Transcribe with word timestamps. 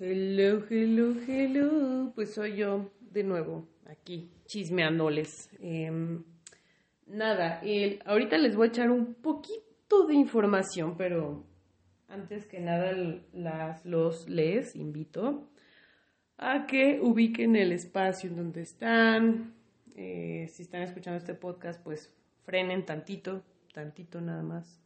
Hello, 0.00 0.64
hello, 0.70 1.14
hello. 1.28 2.12
Pues 2.14 2.34
soy 2.34 2.56
yo 2.56 2.90
de 3.12 3.22
nuevo 3.22 3.68
aquí 3.86 4.30
chismeándoles. 4.46 5.50
Em, 5.60 6.24
nada, 7.06 7.60
ahorita 8.06 8.38
les 8.38 8.56
voy 8.56 8.68
a 8.68 8.70
echar 8.70 8.90
un 8.90 9.14
poquito 9.14 10.06
de 10.06 10.14
información, 10.14 10.96
pero 10.96 11.44
antes 12.08 12.46
que 12.46 12.58
nada 12.58 12.92
las, 13.32 13.84
los 13.84 14.28
les 14.28 14.74
invito 14.74 15.48
a 16.38 16.66
que 16.66 16.98
ubiquen 17.00 17.54
el 17.54 17.70
espacio 17.72 18.30
en 18.30 18.36
donde 18.36 18.62
están. 18.62 19.54
Eh, 19.94 20.48
si 20.50 20.62
están 20.62 20.82
escuchando 20.82 21.18
este 21.18 21.34
podcast, 21.34 21.82
pues 21.84 22.12
frenen 22.44 22.86
tantito, 22.86 23.42
tantito 23.72 24.20
nada 24.20 24.42
más. 24.42 24.80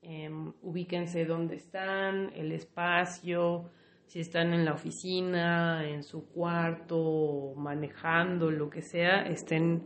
Em, 0.00 0.52
ubíquense 0.62 1.24
dónde 1.24 1.56
están, 1.56 2.30
el 2.34 2.52
espacio, 2.52 3.68
si 4.08 4.20
están 4.20 4.54
en 4.54 4.64
la 4.64 4.72
oficina, 4.72 5.86
en 5.86 6.02
su 6.02 6.26
cuarto, 6.28 7.52
manejando, 7.56 8.50
lo 8.50 8.70
que 8.70 8.80
sea, 8.80 9.22
estén, 9.26 9.82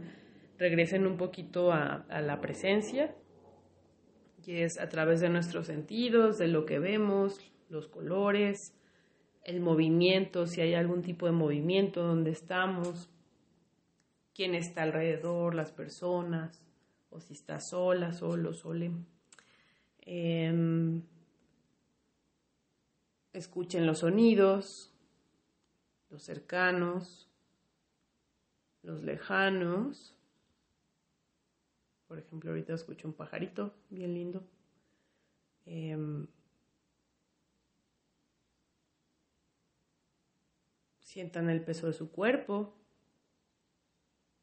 regresen 0.58 1.08
un 1.08 1.16
poquito 1.16 1.72
a, 1.72 2.06
la 2.08 2.40
presencia, 2.40 3.16
y 4.46 4.58
es 4.58 4.78
a 4.78 4.88
través 4.88 5.20
de 5.20 5.28
nuestros 5.28 5.66
sentidos, 5.66 6.38
de 6.38 6.46
lo 6.46 6.66
que 6.66 6.78
vemos, 6.78 7.40
los 7.68 7.88
colores, 7.88 8.78
el 9.42 9.60
movimiento, 9.60 10.46
si 10.46 10.60
hay 10.60 10.74
algún 10.74 11.02
tipo 11.02 11.26
de 11.26 11.32
movimiento 11.32 12.04
donde 12.04 12.30
estamos, 12.30 13.10
quién 14.34 14.54
está 14.54 14.84
alrededor, 14.84 15.56
las 15.56 15.72
personas, 15.72 16.62
o 17.10 17.18
si 17.18 17.32
está 17.34 17.58
sola, 17.58 18.12
solo, 18.12 18.52
sole. 18.52 18.92
Em, 19.98 21.02
escuchen 23.32 23.86
los 23.86 24.00
sonidos, 24.00 24.92
los 26.10 26.22
cercanos, 26.22 27.28
los 28.82 29.02
lejanos. 29.02 30.14
Por 32.06 32.18
ejemplo, 32.18 32.50
ahorita 32.50 32.74
escucho 32.74 33.08
un 33.08 33.14
pajarito 33.14 33.74
bien 33.88 34.14
lindo. 34.14 34.44
Em, 35.64 36.26
sientan 41.00 41.48
el 41.48 41.62
peso 41.62 41.86
de 41.86 41.92
su 41.92 42.10
cuerpo. 42.10 42.74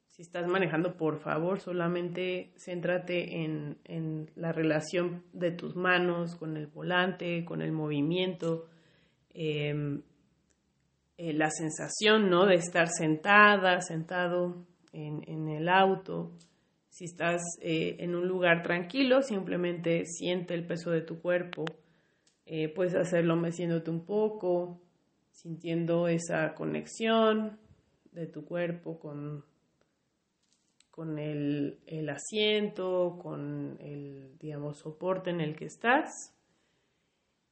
Si 0.08 0.24
estás 0.24 0.48
manejando, 0.48 0.98
por 0.98 1.20
favor, 1.20 1.60
solamente 1.60 2.52
céntrate 2.58 3.44
en, 3.44 3.78
en, 3.86 4.32
la 4.36 4.52
relación 4.52 5.24
de 5.32 5.52
tus 5.52 5.76
manos 5.76 6.36
con 6.36 6.58
el 6.58 6.68
volante, 6.68 7.46
con 7.46 7.62
el 7.62 7.72
movimiento, 7.72 8.68
eh, 9.42 10.02
eh, 11.18 11.34
la 11.34 11.50
sensación 11.50 12.30
¿no? 12.30 12.46
de 12.46 12.56
estar 12.56 12.90
sentada, 12.90 13.80
sentado 13.82 14.66
en, 14.92 15.22
en 15.28 15.48
el 15.48 15.70
auto. 15.70 16.32
Si 16.90 17.06
estás 17.06 17.42
eh, 17.62 17.96
en 18.00 18.16
un 18.16 18.28
lugar 18.28 18.64
tranquilo, 18.64 19.22
simplemente 19.22 20.06
siente 20.06 20.54
el 20.54 20.68
peso 20.68 20.92
de 20.92 21.02
tu 21.02 21.22
cuerpo. 21.22 21.64
Eh, 22.46 22.68
puedes 22.68 22.96
hacerlo 22.96 23.36
meciéndote 23.36 23.90
un 23.90 24.06
poco, 24.06 24.82
sintiendo 25.32 26.10
esa 26.10 26.54
conexión 26.56 27.60
de 28.12 28.28
tu 28.28 28.44
cuerpo 28.44 29.00
con, 29.00 29.46
con 30.90 31.20
el, 31.20 31.80
el, 31.86 32.10
asiento, 32.10 33.18
con 33.22 33.78
el, 33.80 34.38
digamos, 34.40 34.80
soporte 34.80 35.30
en 35.30 35.42
el 35.42 35.56
que 35.56 35.66
estás. 35.66 36.34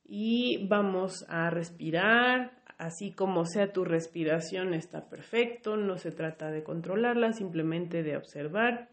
Y 0.07 0.65
vamos 0.67 1.25
a 1.27 1.49
respirar, 1.49 2.63
así 2.77 3.11
como 3.11 3.45
sea 3.45 3.73
tu 3.73 3.83
respiración 3.83 4.73
está 4.73 5.09
perfecto, 5.09 5.75
no 5.75 5.97
se 5.97 6.11
trata 6.11 6.49
de 6.49 6.63
controlarla, 6.63 7.33
simplemente 7.33 8.03
de 8.03 8.15
observar. 8.15 8.89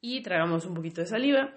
Y 0.00 0.22
tragamos 0.22 0.64
un 0.64 0.74
poquito 0.74 1.00
de 1.00 1.08
saliva 1.08 1.54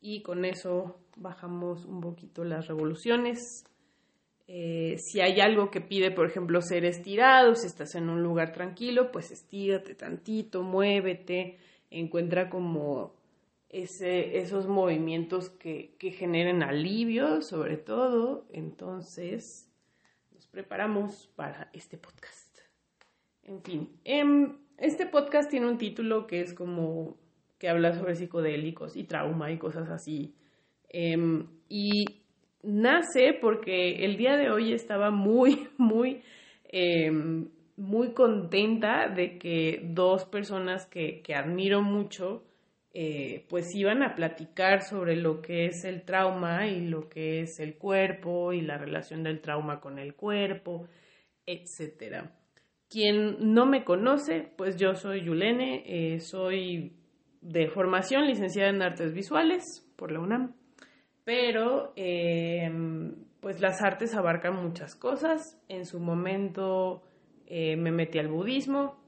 y 0.00 0.22
con 0.22 0.44
eso 0.44 1.00
bajamos 1.16 1.84
un 1.86 2.00
poquito 2.00 2.44
las 2.44 2.66
revoluciones. 2.66 3.64
Eh, 4.46 4.96
si 4.98 5.20
hay 5.20 5.40
algo 5.40 5.70
que 5.70 5.80
pide, 5.80 6.10
por 6.10 6.26
ejemplo, 6.26 6.60
ser 6.60 6.84
estirado, 6.84 7.54
si 7.54 7.66
estás 7.66 7.94
en 7.94 8.08
un 8.08 8.22
lugar 8.22 8.52
tranquilo, 8.52 9.10
pues 9.10 9.30
estírate 9.30 9.94
tantito, 9.94 10.62
muévete, 10.62 11.58
encuentra 11.90 12.48
como 12.48 13.17
ese, 13.68 14.38
esos 14.38 14.66
movimientos 14.66 15.50
que, 15.50 15.94
que 15.98 16.10
generen 16.10 16.62
alivio, 16.62 17.42
sobre 17.42 17.76
todo. 17.76 18.46
Entonces, 18.52 19.70
nos 20.32 20.46
preparamos 20.46 21.28
para 21.36 21.70
este 21.72 21.98
podcast. 21.98 22.58
En 23.42 23.62
fin, 23.62 23.88
eh, 24.04 24.24
este 24.78 25.06
podcast 25.06 25.50
tiene 25.50 25.66
un 25.66 25.78
título 25.78 26.26
que 26.26 26.40
es 26.40 26.54
como 26.54 27.18
que 27.58 27.68
habla 27.68 27.92
sobre 27.92 28.14
psicodélicos 28.14 28.96
y 28.96 29.04
trauma 29.04 29.50
y 29.50 29.58
cosas 29.58 29.90
así. 29.90 30.34
Eh, 30.90 31.44
y 31.68 32.04
nace 32.62 33.32
porque 33.34 34.04
el 34.04 34.16
día 34.16 34.36
de 34.36 34.50
hoy 34.50 34.72
estaba 34.72 35.10
muy, 35.10 35.68
muy, 35.78 36.22
eh, 36.64 37.10
muy 37.76 38.12
contenta 38.12 39.08
de 39.08 39.38
que 39.38 39.80
dos 39.82 40.24
personas 40.24 40.86
que, 40.86 41.22
que 41.22 41.34
admiro 41.34 41.82
mucho, 41.82 42.44
eh, 42.94 43.46
pues 43.48 43.74
iban 43.74 44.02
a 44.02 44.14
platicar 44.14 44.82
sobre 44.82 45.16
lo 45.16 45.42
que 45.42 45.66
es 45.66 45.84
el 45.84 46.02
trauma 46.02 46.66
y 46.66 46.80
lo 46.80 47.08
que 47.08 47.40
es 47.40 47.60
el 47.60 47.76
cuerpo 47.76 48.52
y 48.52 48.60
la 48.60 48.78
relación 48.78 49.22
del 49.22 49.40
trauma 49.40 49.80
con 49.80 49.98
el 49.98 50.14
cuerpo, 50.14 50.88
etcétera. 51.46 52.32
Quien 52.88 53.52
no 53.52 53.66
me 53.66 53.84
conoce, 53.84 54.50
pues 54.56 54.76
yo 54.76 54.94
soy 54.94 55.24
Yulene, 55.24 55.84
eh, 55.86 56.20
soy 56.20 56.96
de 57.42 57.68
formación 57.68 58.26
licenciada 58.26 58.70
en 58.70 58.82
artes 58.82 59.12
visuales 59.12 59.86
por 59.96 60.10
la 60.10 60.20
UNAM 60.20 60.54
pero 61.24 61.92
eh, 61.94 62.70
pues 63.40 63.60
las 63.60 63.82
artes 63.82 64.14
abarcan 64.14 64.56
muchas 64.56 64.94
cosas. 64.94 65.60
En 65.68 65.84
su 65.84 66.00
momento 66.00 67.02
me 67.50 67.92
metí 67.92 68.18
al 68.18 68.28
budismo 68.28 68.98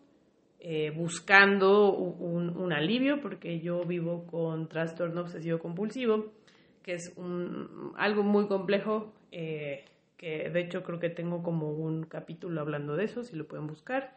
eh, 0.60 0.90
buscando 0.90 1.92
un, 1.92 2.56
un, 2.56 2.72
alivio 2.72 3.20
porque 3.20 3.60
yo 3.60 3.84
vivo 3.84 4.26
con 4.26 4.68
trastorno 4.68 5.22
obsesivo 5.22 5.58
compulsivo, 5.58 6.32
que 6.82 6.94
es 6.94 7.12
un, 7.16 7.92
algo 7.96 8.22
muy 8.22 8.46
complejo, 8.46 9.12
que 9.30 10.50
de 10.50 10.60
hecho 10.60 10.82
creo 10.82 10.98
que 10.98 11.08
tengo 11.08 11.42
como 11.42 11.70
un 11.70 12.04
capítulo 12.04 12.60
hablando 12.60 12.94
de 12.94 13.04
eso, 13.04 13.22
si 13.22 13.36
lo 13.36 13.46
pueden 13.46 13.66
buscar. 13.66 14.14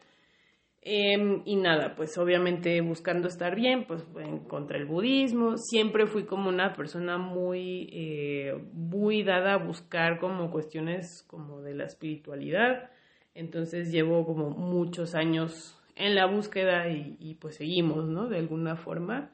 Eh, 0.86 1.42
y 1.46 1.56
nada, 1.56 1.96
pues 1.96 2.18
obviamente 2.18 2.81
buscando 2.81 3.30
estar 3.30 3.56
bien, 3.56 3.86
pues 3.88 4.04
contra 4.50 4.78
el 4.78 4.86
budismo. 4.86 5.58
Siempre 5.58 6.08
fui 6.08 6.25
como 6.25 6.50
una 6.50 6.74
persona 6.74 7.18
muy, 7.18 7.90
eh, 7.94 8.54
muy 8.74 9.24
dada 9.24 9.54
a 9.54 9.58
buscar 9.58 10.20
como 10.20 10.52
cuestiones 10.52 11.24
como 11.28 11.62
de 11.62 11.74
la 11.74 11.86
espiritualidad. 11.86 12.90
Entonces 13.34 13.92
llevo 13.92 14.25
como 14.25 14.50
muchos 14.50 15.16
años 15.16 15.81
en 15.96 16.16
la 16.16 16.26
búsqueda 16.26 16.88
y, 16.90 17.36
pues 17.36 17.56
seguimos, 17.56 18.06
¿no? 18.06 18.28
De 18.28 18.38
alguna 18.38 18.76
forma. 18.76 19.31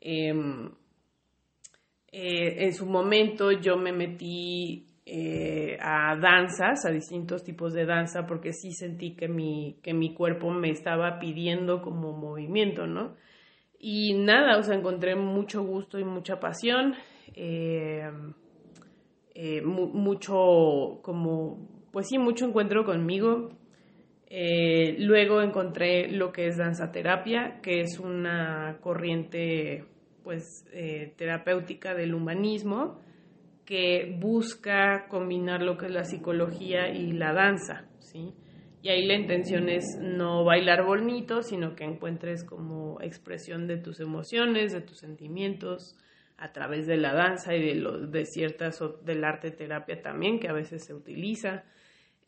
Eh, 0.00 0.32
en 2.12 2.74
su 2.74 2.86
momento 2.86 3.52
yo 3.52 3.76
me 3.76 3.92
metí 3.92 4.86
eh, 5.12 5.76
a 5.80 6.14
danzas, 6.16 6.84
a 6.86 6.90
distintos 6.90 7.42
tipos 7.42 7.72
de 7.72 7.84
danza, 7.84 8.26
porque 8.26 8.52
sí 8.52 8.72
sentí 8.72 9.16
que 9.16 9.26
mi, 9.26 9.76
que 9.82 9.92
mi 9.92 10.14
cuerpo 10.14 10.50
me 10.50 10.70
estaba 10.70 11.18
pidiendo 11.18 11.82
como 11.82 12.12
movimiento, 12.12 12.86
¿no? 12.86 13.16
Y 13.78 14.14
nada, 14.14 14.58
o 14.58 14.62
sea, 14.62 14.76
encontré 14.76 15.16
mucho 15.16 15.64
gusto 15.64 15.98
y 15.98 16.04
mucha 16.04 16.38
pasión, 16.38 16.94
eh, 17.34 18.08
eh, 19.34 19.62
mu 19.62 19.86
mucho, 19.88 21.00
como, 21.02 21.66
pues 21.90 22.08
sí, 22.08 22.18
mucho 22.18 22.44
encuentro 22.46 22.84
conmigo. 22.84 23.50
Eh, 24.32 24.94
luego 25.00 25.42
encontré 25.42 26.08
lo 26.08 26.30
que 26.30 26.46
es 26.46 26.56
danza 26.56 26.92
terapia, 26.92 27.58
que 27.60 27.80
es 27.80 27.98
una 27.98 28.78
corriente, 28.80 29.84
pues, 30.22 30.64
eh, 30.72 31.14
terapéutica 31.16 31.94
del 31.94 32.14
humanismo, 32.14 33.00
que 33.64 34.16
busca 34.20 35.08
combinar 35.08 35.62
lo 35.62 35.76
que 35.76 35.86
es 35.86 35.92
la 35.92 36.04
psicología 36.04 36.88
y 36.90 37.12
la 37.12 37.32
danza, 37.32 37.88
¿sí? 37.98 38.32
Y 38.82 38.88
ahí 38.88 39.04
la 39.04 39.14
intención 39.14 39.68
es 39.68 39.84
no 40.00 40.44
bailar 40.44 40.84
bonito, 40.84 41.42
sino 41.42 41.74
que 41.74 41.84
encuentres 41.84 42.44
como 42.44 43.00
expresión 43.00 43.66
de 43.66 43.78
tus 43.78 43.98
emociones, 44.00 44.72
de 44.72 44.80
tus 44.80 44.98
sentimientos, 44.98 45.98
a 46.38 46.52
través 46.52 46.86
de 46.86 46.96
la 46.96 47.12
danza 47.12 47.54
y 47.54 47.62
de, 47.62 47.74
lo, 47.74 48.06
de 48.06 48.24
ciertas, 48.24 48.80
del 49.04 49.24
arte 49.24 49.50
terapia 49.50 50.00
también, 50.00 50.38
que 50.38 50.48
a 50.48 50.52
veces 50.52 50.84
se 50.86 50.94
utiliza. 50.94 51.64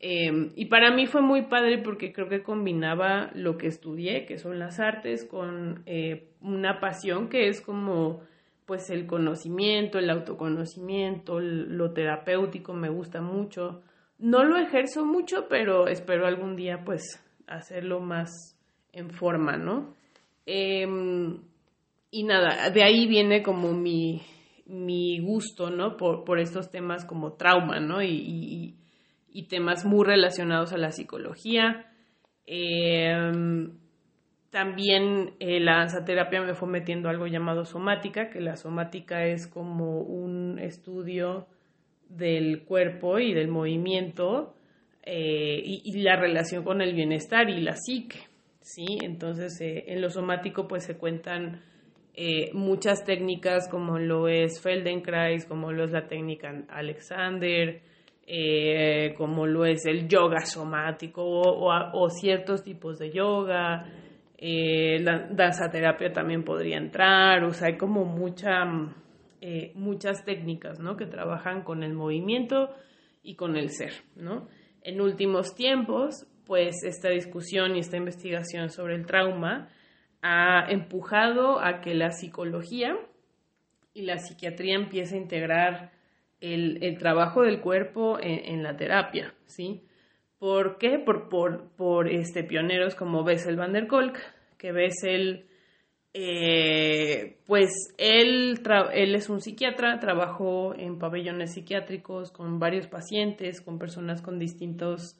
Eh, 0.05 0.51
y 0.57 0.65
para 0.65 0.91
mí 0.91 1.05
fue 1.05 1.21
muy 1.21 1.43
padre 1.43 1.77
porque 1.77 2.11
creo 2.11 2.27
que 2.27 2.43
combinaba 2.43 3.31
lo 3.35 3.57
que 3.57 3.67
estudié, 3.67 4.25
que 4.25 4.37
son 4.37 4.59
las 4.59 4.81
artes, 4.81 5.23
con 5.23 5.81
eh, 5.85 6.27
una 6.41 6.81
pasión 6.81 7.29
que 7.29 7.47
es 7.47 7.61
como 7.61 8.19
pues 8.65 8.89
el 8.89 9.07
conocimiento, 9.07 9.99
el 9.99 10.09
autoconocimiento, 10.09 11.39
lo 11.39 11.93
terapéutico 11.93 12.73
me 12.73 12.89
gusta 12.89 13.21
mucho. 13.21 13.81
No 14.19 14.43
lo 14.43 14.57
ejerzo 14.57 15.05
mucho, 15.05 15.47
pero 15.47 15.87
espero 15.87 16.27
algún 16.27 16.57
día 16.57 16.83
pues 16.83 17.23
hacerlo 17.47 18.01
más 18.01 18.59
en 18.91 19.09
forma, 19.09 19.55
¿no? 19.55 19.95
Em, 20.45 21.39
y 22.11 22.23
nada, 22.25 22.69
de 22.71 22.83
ahí 22.83 23.07
viene 23.07 23.41
como 23.41 23.71
mi, 23.71 24.21
mi 24.65 25.19
gusto, 25.19 25.69
¿no? 25.69 25.95
Por, 25.95 26.25
por, 26.25 26.39
estos 26.39 26.69
temas 26.69 27.05
como 27.05 27.33
trauma, 27.33 27.79
¿no? 27.79 28.03
Y, 28.03 28.75
temas 29.43 29.85
muy 29.85 30.05
relacionados 30.05 30.71
a 30.73 30.77
la 30.77 30.91
psicología. 30.91 31.87
Em, 32.45 33.79
también 34.53 35.33
eh, 35.39 35.59
la 35.59 35.77
danzaterapia 35.77 36.41
me 36.41 36.53
fue 36.53 36.69
metiendo 36.69 37.09
algo 37.09 37.25
llamado 37.25 37.65
somática, 37.65 38.29
que 38.29 38.39
la 38.39 38.55
somática 38.55 39.25
es 39.25 39.47
como 39.47 40.01
un 40.01 40.59
estudio 40.59 41.47
del 42.07 42.63
cuerpo 42.63 43.17
y 43.17 43.33
del 43.33 43.47
movimiento 43.47 44.53
eh, 45.01 45.59
y, 45.65 45.99
la 46.03 46.17
relación 46.17 46.63
con 46.63 46.83
el 46.83 46.93
bienestar 46.93 47.49
y 47.49 47.61
la 47.61 47.75
psique, 47.75 48.19
¿sí? 48.61 48.85
Entonces, 49.01 49.59
eh, 49.59 49.85
en 49.87 50.01
lo 50.01 50.11
somático 50.11 50.67
pues 50.67 50.85
se 50.85 50.97
cuentan 50.97 51.63
muchas 52.53 53.03
técnicas 53.05 53.67
como 53.67 53.97
lo 53.97 54.27
es 54.27 54.61
Feldenkrais, 54.61 55.47
como 55.47 55.71
lo 55.71 55.83
es 55.85 55.91
la 55.91 56.05
técnica 56.07 56.63
Alexander, 56.69 57.81
como 59.17 59.45
lo 59.45 59.65
es 59.65 59.85
el 59.85 60.07
yoga 60.07 60.45
somático 60.45 61.23
o 61.23 62.09
ciertos 62.09 62.63
tipos 62.63 62.99
de 62.99 63.11
yoga, 63.11 63.85
eh, 64.45 64.99
la 64.99 65.19
danzaterapia 65.31 66.11
también 66.11 66.43
podría 66.43 66.75
entrar, 66.75 67.45
o 67.45 67.53
sea, 67.53 67.69
hay 67.69 67.77
como 67.77 68.03
mucha, 68.03 68.65
eh, 69.39 69.71
muchas 69.73 70.25
técnicas, 70.25 70.81
¿no? 70.81 70.97
Que 70.97 71.05
trabajan 71.05 71.63
con 71.63 71.81
el 71.81 71.93
movimiento 71.93 72.69
y 73.21 73.35
con 73.35 73.55
el 73.55 73.69
ser, 73.69 73.93
¿no? 74.17 74.49
En 74.81 74.99
últimos 74.99 75.55
tiempos, 75.55 76.27
pues 76.45 76.83
esta 76.83 77.07
discusión 77.07 77.77
y 77.77 77.79
esta 77.79 77.95
investigación 77.95 78.69
sobre 78.69 78.95
el 78.95 79.05
trauma 79.05 79.69
ha 80.21 80.69
empujado 80.69 81.61
a 81.61 81.79
que 81.79 81.93
la 81.93 82.11
psicología 82.11 82.97
y 83.93 84.01
la 84.01 84.17
psiquiatría 84.17 84.75
empiece 84.75 85.15
a 85.15 85.21
integrar 85.21 85.91
el, 86.43 86.83
el 86.83 86.97
trabajo 86.97 87.43
del 87.43 87.61
cuerpo 87.61 88.17
en, 88.21 88.63
la 88.63 88.75
terapia, 88.75 89.33
¿sí? 89.45 89.81
¿Por 90.39 90.77
qué? 90.77 90.99
Por, 90.99 91.29
por, 91.29 91.69
por 91.77 92.09
este, 92.09 92.43
pioneros 92.43 92.95
como 92.95 93.23
Bessel 93.23 93.55
van 93.55 93.71
der 93.71 93.87
Kolk, 93.87 94.19
que 94.57 94.73
Bessel, 94.73 95.45
eh, 96.13 97.37
pues 97.47 97.69
él, 97.97 98.61
él 98.93 99.15
es 99.15 99.29
un 99.29 99.39
psiquiatra, 99.39 100.01
trabajó 100.01 100.75
en 100.75 100.99
pabellones 100.99 101.53
psiquiátricos 101.53 102.31
con 102.31 102.59
varios 102.59 102.87
pacientes, 102.87 103.61
con 103.61 103.79
personas 103.79 104.21
con 104.21 104.37
distintos, 104.37 105.17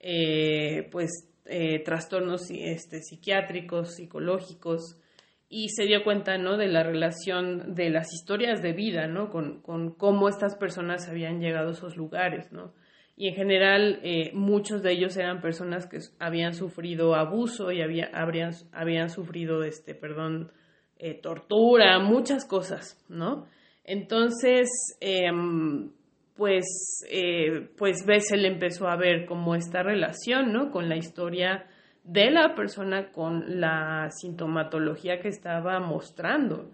eh, 0.00 0.86
pues, 0.92 1.30
eh, 1.46 1.78
trastornos 1.82 2.50
este, 2.50 3.00
psiquiátricos, 3.00 3.94
psicológicos, 3.94 5.00
y 5.48 5.70
se 5.70 5.84
dio 5.84 6.04
cuenta, 6.04 6.38
¿no?, 6.38 6.56
de 6.56 6.68
la 6.68 6.82
relación 6.82 7.74
de 7.74 7.90
las 7.90 8.12
historias 8.12 8.62
de 8.62 8.72
vida, 8.72 9.06
¿no?, 9.06 9.30
con, 9.30 9.62
con 9.62 9.94
cómo 9.94 10.28
estas 10.28 10.56
personas 10.56 11.08
habían 11.08 11.40
llegado 11.40 11.68
a 11.68 11.72
esos 11.72 11.96
lugares, 11.96 12.52
¿no? 12.52 12.72
y 13.18 13.26
en 13.26 13.34
general 13.34 13.98
eh, 14.04 14.30
muchos 14.32 14.80
de 14.80 14.92
ellos 14.92 15.16
eran 15.16 15.40
personas 15.40 15.88
que 15.88 15.98
habían 16.20 16.54
sufrido 16.54 17.16
abuso 17.16 17.72
y 17.72 17.82
había, 17.82 18.08
habrían, 18.14 18.52
habían 18.70 19.10
sufrido, 19.10 19.64
este, 19.64 19.96
perdón, 19.96 20.52
eh, 20.98 21.14
tortura, 21.14 21.98
muchas 21.98 22.44
cosas, 22.44 23.04
¿no? 23.08 23.48
Entonces, 23.82 24.68
em, 25.00 25.90
pues, 26.36 26.64
eh, 27.10 27.68
pues 27.76 28.06
Bessel 28.06 28.44
empezó 28.44 28.86
a 28.86 28.96
ver 28.96 29.26
como 29.26 29.56
esta 29.56 29.82
relación, 29.82 30.52
¿no? 30.52 30.70
Con 30.70 30.88
la 30.88 30.96
historia 30.96 31.66
de 32.08 32.30
la 32.30 32.54
persona 32.54 33.12
con 33.12 33.60
la 33.60 34.08
sintomatología 34.10 35.20
que 35.20 35.28
estaba 35.28 35.78
mostrando 35.78 36.70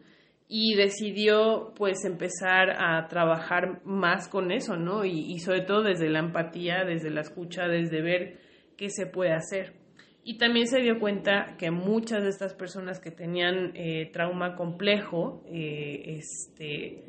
y 0.46 0.76
decidió 0.76 1.72
pues 1.76 2.04
empezar 2.04 2.70
a 2.78 3.08
trabajar 3.08 3.81
más 3.84 4.28
con 4.28 4.52
eso, 4.52 4.76
¿no? 4.76 5.04
Y, 5.04 5.36
sobre 5.40 5.62
todo 5.62 5.82
desde 5.82 6.08
la 6.08 6.20
empatía, 6.20 6.84
desde 6.84 7.10
la 7.10 7.22
escucha, 7.22 7.66
desde 7.66 8.00
ver 8.00 8.38
qué 8.76 8.90
se 8.90 9.06
puede 9.06 9.32
hacer. 9.32 9.75
Y 10.22 10.38
también 10.38 10.69
se 10.69 10.81
dio 10.81 11.00
cuenta 11.00 11.56
que 11.58 11.72
muchas 11.72 12.22
de 12.22 12.28
estas 12.28 12.54
personas 12.54 13.00
que 13.00 13.10
tenían 13.10 13.72
eh, 13.75 14.10
trauma 14.12 14.54
complejo, 14.54 15.42
eh, 15.48 16.19
este, 16.19 17.02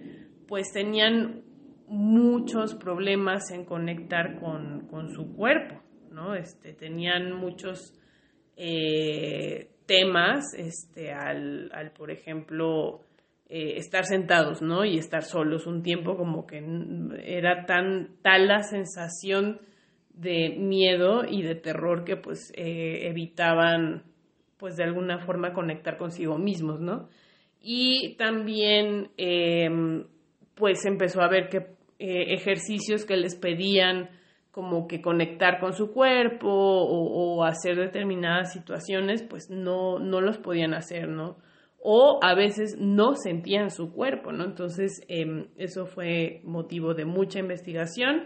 pues 0.48 0.72
tenían 0.74 1.44
muchos 1.88 2.74
problemas 2.74 3.51
en 3.51 3.66
conectar 3.66 4.39
con, 4.39 4.89
su 5.13 5.36
cuerpo, 5.36 5.80
¿no? 6.10 6.33
Este, 6.33 6.74
tenían 6.74 7.31
muchos 7.33 7.94
eh, 8.57 9.69
temas 9.86 10.54
este, 10.57 11.12
al, 11.12 11.69
al, 11.74 11.92
por 11.92 12.12
ejemplo, 12.12 13.02
eh, 13.50 13.78
estar 13.78 14.06
sentados, 14.06 14.62
¿no? 14.62 14.86
Y 14.86 14.98
estar 14.98 15.24
solos 15.24 15.68
un 15.68 15.84
tiempo, 15.84 16.18
como 16.18 16.48
que 16.48 16.63
era 17.24 17.66
tan 17.66 18.16
tal 18.22 18.48
la 18.48 18.63
sensación 18.63 19.60
de 20.13 20.56
miedo 20.57 21.24
y 21.30 21.42
de 21.44 21.56
terror 21.56 22.06
que 22.06 22.16
pues 22.16 22.52
eh, 22.56 23.07
evitaban 23.10 24.04
pues 24.58 24.78
de 24.78 24.84
alguna 24.86 25.19
forma 25.19 25.54
conectar 25.54 25.98
consigo 25.98 26.38
mismos, 26.38 26.80
¿no? 26.80 27.10
Y 27.62 28.16
también 28.18 29.10
em, 29.18 30.06
pues 30.56 30.86
empezó 30.86 31.22
a 31.22 31.30
ver 31.30 31.50
que 31.50 31.75
ejercicios 31.98 33.06
que 33.06 33.16
les 33.16 33.36
pedían 33.36 34.10
como 34.56 34.88
que 34.88 35.02
conectar 35.02 35.60
con 35.60 35.74
su 35.74 35.92
cuerpo 35.92 36.48
o, 36.50 37.44
hacer 37.44 37.75
determinadas 37.75 38.54
situaciones, 38.54 39.22
pues 39.22 39.50
no, 39.50 40.00
no 40.00 40.22
los 40.22 40.38
podían 40.38 40.74
hacer, 40.74 41.10
¿no? 41.10 41.36
o 41.88 42.19
a 42.24 42.34
veces 42.34 42.78
no 42.80 43.16
sentían 43.16 43.69
su 43.69 43.92
cuerpo, 43.92 44.31
¿no? 44.31 44.46
Entonces, 44.46 45.06
em, 45.07 45.50
eso 45.57 45.86
fue 45.86 46.42
motivo 46.44 46.96
de 46.96 47.06
mucha 47.06 47.38
investigación. 47.38 48.24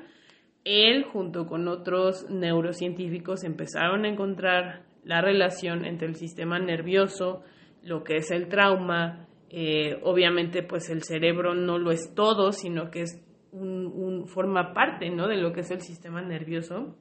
Él, 0.64 1.04
junto 1.04 1.46
con 1.46 1.68
otros 1.68 2.30
neurocientíficos, 2.30 3.44
empezaron 3.44 4.06
a 4.06 4.10
encontrar 4.10 4.84
la 5.04 5.20
relación 5.20 5.84
entre 5.84 6.08
el 6.08 6.16
sistema 6.16 6.58
nervioso, 6.60 7.42
lo 7.84 8.06
que 8.06 8.18
es 8.18 8.32
el 8.32 8.48
trauma, 8.48 9.28
eh, 9.50 10.00
obviamente, 10.04 10.64
pues 10.64 10.90
el 10.90 11.04
cerebro 11.04 11.54
no 11.54 11.80
lo 11.80 11.92
es 11.92 12.14
todo, 12.16 12.54
sino 12.54 12.92
que 12.92 13.02
es 13.02 13.22
un, 13.52 14.28
forma 14.28 14.74
parte, 14.74 15.10
¿no? 15.10 15.28
De 15.28 15.38
lo 15.38 15.52
que 15.54 15.62
es 15.62 15.72
el 15.72 15.82
sistema 15.82 16.22
nervioso. 16.22 16.96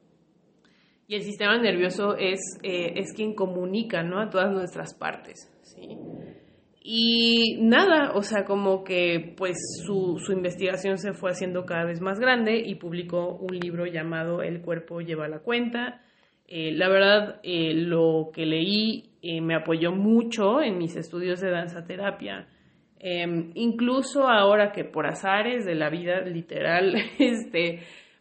Y 1.07 1.15
el 1.15 1.23
sistema 1.23 1.57
nervioso 1.57 2.15
es, 2.15 2.39
eh, 2.63 2.93
es 2.95 3.13
quien 3.13 3.33
comunica, 3.33 4.03
¿no? 4.03 4.19
A 4.19 4.29
todas 4.29 4.51
nuestras 4.51 4.93
partes, 4.93 5.51
¿sí? 5.61 5.97
Y 6.81 7.57
nada, 7.61 8.13
o 8.13 8.21
sea, 8.21 8.45
como 8.45 8.83
que 8.83 9.33
pues 9.37 9.57
su, 9.85 10.17
su, 10.17 10.31
investigación 10.31 10.97
se 10.97 11.13
fue 11.13 11.31
haciendo 11.31 11.65
cada 11.65 11.85
vez 11.85 11.99
más 12.01 12.19
grande 12.19 12.57
y 12.65 12.75
publicó 12.75 13.35
un 13.35 13.59
libro 13.59 13.85
llamado 13.85 14.41
El 14.41 14.61
cuerpo 14.61 15.01
lleva 15.01 15.27
la 15.27 15.39
cuenta. 15.39 16.01
Eh, 16.47 16.71
la 16.71 16.89
verdad, 16.89 17.39
eh, 17.43 17.73
lo 17.73 18.31
que 18.33 18.45
leí 18.45 19.11
me 19.41 19.55
apoyó 19.55 19.91
mucho 19.91 20.61
en 20.61 20.77
mis 20.77 20.95
estudios 20.95 21.41
de 21.41 21.51
danza 21.51 21.85
terapia. 21.85 22.47
Em, 22.99 23.51
incluso 23.55 24.27
ahora 24.27 24.71
que 24.71 24.83
por 24.83 25.07
azares 25.07 25.65
de 25.65 25.75
la 25.75 25.89
vida 25.89 26.21
literal, 26.21 26.95
este, 27.19 27.79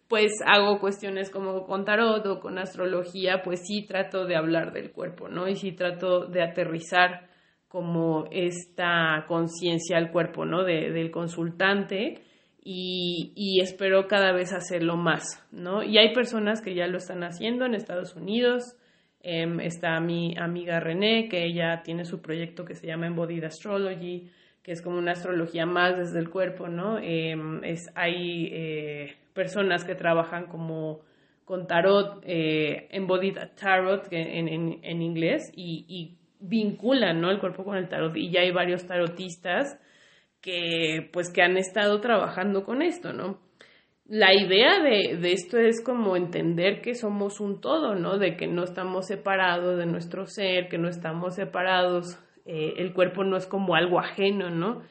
pues 0.08 0.32
hago 0.46 0.78
cuestiones 0.78 1.30
como 1.30 1.64
con 1.66 1.84
tarot 1.84 2.24
o 2.26 2.40
con 2.40 2.58
astrología, 2.58 3.42
pues 3.42 3.66
sí 3.66 3.86
trato 3.86 4.24
de 4.24 4.36
hablar 4.36 4.72
del 4.72 4.92
cuerpo, 4.92 5.28
¿no? 5.28 5.48
Y 5.48 5.56
sí 5.56 5.72
trato 5.72 6.26
de 6.26 6.42
aterrizar 6.42 7.28
como 7.68 8.26
esta 8.30 9.24
conciencia 9.28 9.98
al 9.98 10.10
cuerpo, 10.10 10.46
¿no? 10.46 10.64
De, 10.64 10.90
del 10.90 11.10
consultante 11.10 12.22
y, 12.70 13.60
espero 13.62 14.06
cada 14.08 14.32
vez 14.32 14.52
hacerlo 14.52 14.96
más, 14.96 15.24
¿no? 15.52 15.82
Y 15.82 15.96
hay 15.96 16.12
personas 16.12 16.60
que 16.60 16.74
ya 16.74 16.86
lo 16.86 16.98
están 16.98 17.24
haciendo 17.24 17.64
en 17.64 17.74
Estados 17.74 18.14
Unidos. 18.14 18.76
Em, 19.22 19.60
está 19.60 19.98
mi 20.00 20.36
amiga 20.36 20.78
René, 20.78 21.28
que 21.28 21.44
ella 21.44 21.82
tiene 21.82 22.04
su 22.04 22.20
proyecto 22.20 22.64
que 22.64 22.74
se 22.74 22.86
llama 22.86 23.06
Embodied 23.06 23.44
Astrology, 23.44 24.30
que 24.62 24.72
es 24.72 24.82
como 24.82 24.98
una 24.98 25.12
astrología 25.12 25.66
más 25.66 25.96
desde 25.96 26.18
el 26.18 26.30
cuerpo, 26.30 26.68
¿no? 26.68 26.98
Em, 26.98 27.64
es, 27.64 27.90
hay 27.94 28.50
eh, 28.52 29.16
personas 29.32 29.84
que 29.84 29.94
trabajan 29.94 30.46
como 30.46 31.00
con 31.44 31.66
tarot, 31.66 32.22
eh, 32.26 32.88
Embodied 32.90 33.38
Tarot 33.58 34.06
en, 34.10 34.48
en, 34.82 35.02
inglés, 35.02 35.50
y, 35.56 35.86
y 35.88 36.18
vinculan 36.40 37.20
¿no? 37.20 37.30
el 37.30 37.40
cuerpo 37.40 37.64
con 37.64 37.76
el 37.76 37.88
tarot 37.88 38.16
y 38.16 38.30
ya 38.30 38.40
hay 38.40 38.52
varios 38.52 38.86
tarotistas 38.86 39.78
que 40.40 41.08
pues 41.12 41.32
que 41.32 41.42
han 41.42 41.56
estado 41.56 42.00
trabajando 42.00 42.64
con 42.64 42.82
esto, 42.82 43.12
¿no? 43.12 43.40
La 44.06 44.32
idea 44.32 44.82
de, 44.82 45.18
de, 45.18 45.32
esto 45.32 45.58
es 45.58 45.82
como 45.84 46.16
entender 46.16 46.80
que 46.80 46.94
somos 46.94 47.40
un 47.40 47.60
todo, 47.60 47.94
¿no? 47.94 48.18
De 48.18 48.36
que 48.36 48.46
no 48.46 48.64
estamos 48.64 49.06
separados 49.06 49.76
de 49.76 49.84
nuestro 49.84 50.26
ser, 50.26 50.68
que 50.68 50.78
no 50.78 50.88
estamos 50.88 51.34
separados, 51.34 52.18
eh, 52.48 52.74
el 52.78 52.92
cuerpo 52.92 53.22
no 53.22 53.36
es 53.36 53.46
como 53.46 53.76
algo 53.76 54.00
ajeno, 54.00 54.50
¿no? 54.50 54.82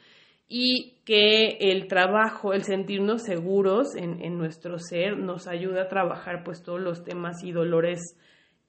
y 0.49 1.01
que 1.05 1.57
el 1.59 1.87
trabajo, 1.87 2.53
el 2.53 2.63
sentirnos 2.63 3.23
seguros 3.23 3.95
en, 3.95 4.21
en, 4.21 4.37
nuestro 4.37 4.79
ser 4.79 5.17
nos 5.17 5.47
ayuda 5.47 5.83
a 5.83 5.87
trabajar 5.89 6.43
pues 6.43 6.63
todos 6.63 6.79
los 6.79 7.03
temas 7.03 7.43
y 7.43 7.51
dolores 7.51 7.99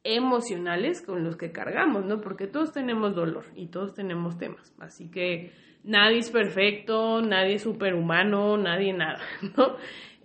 emocionales 0.02 1.02
con 1.02 1.24
los 1.24 1.36
que 1.36 1.52
cargamos, 1.52 2.04
¿no? 2.04 2.20
Porque 2.20 2.46
todos 2.46 2.72
tenemos 2.72 3.14
dolor 3.14 3.44
y 3.54 3.68
todos 3.68 3.94
tenemos 3.94 4.38
temas, 4.38 4.74
así 4.80 5.10
que 5.10 5.52
nadie 5.84 6.18
es 6.18 6.30
perfecto, 6.30 7.20
nadie 7.22 7.54
es 7.54 7.62
superhumano, 7.62 8.56
nadie 8.56 8.92
nada, 8.92 9.20
¿no? 9.56 9.76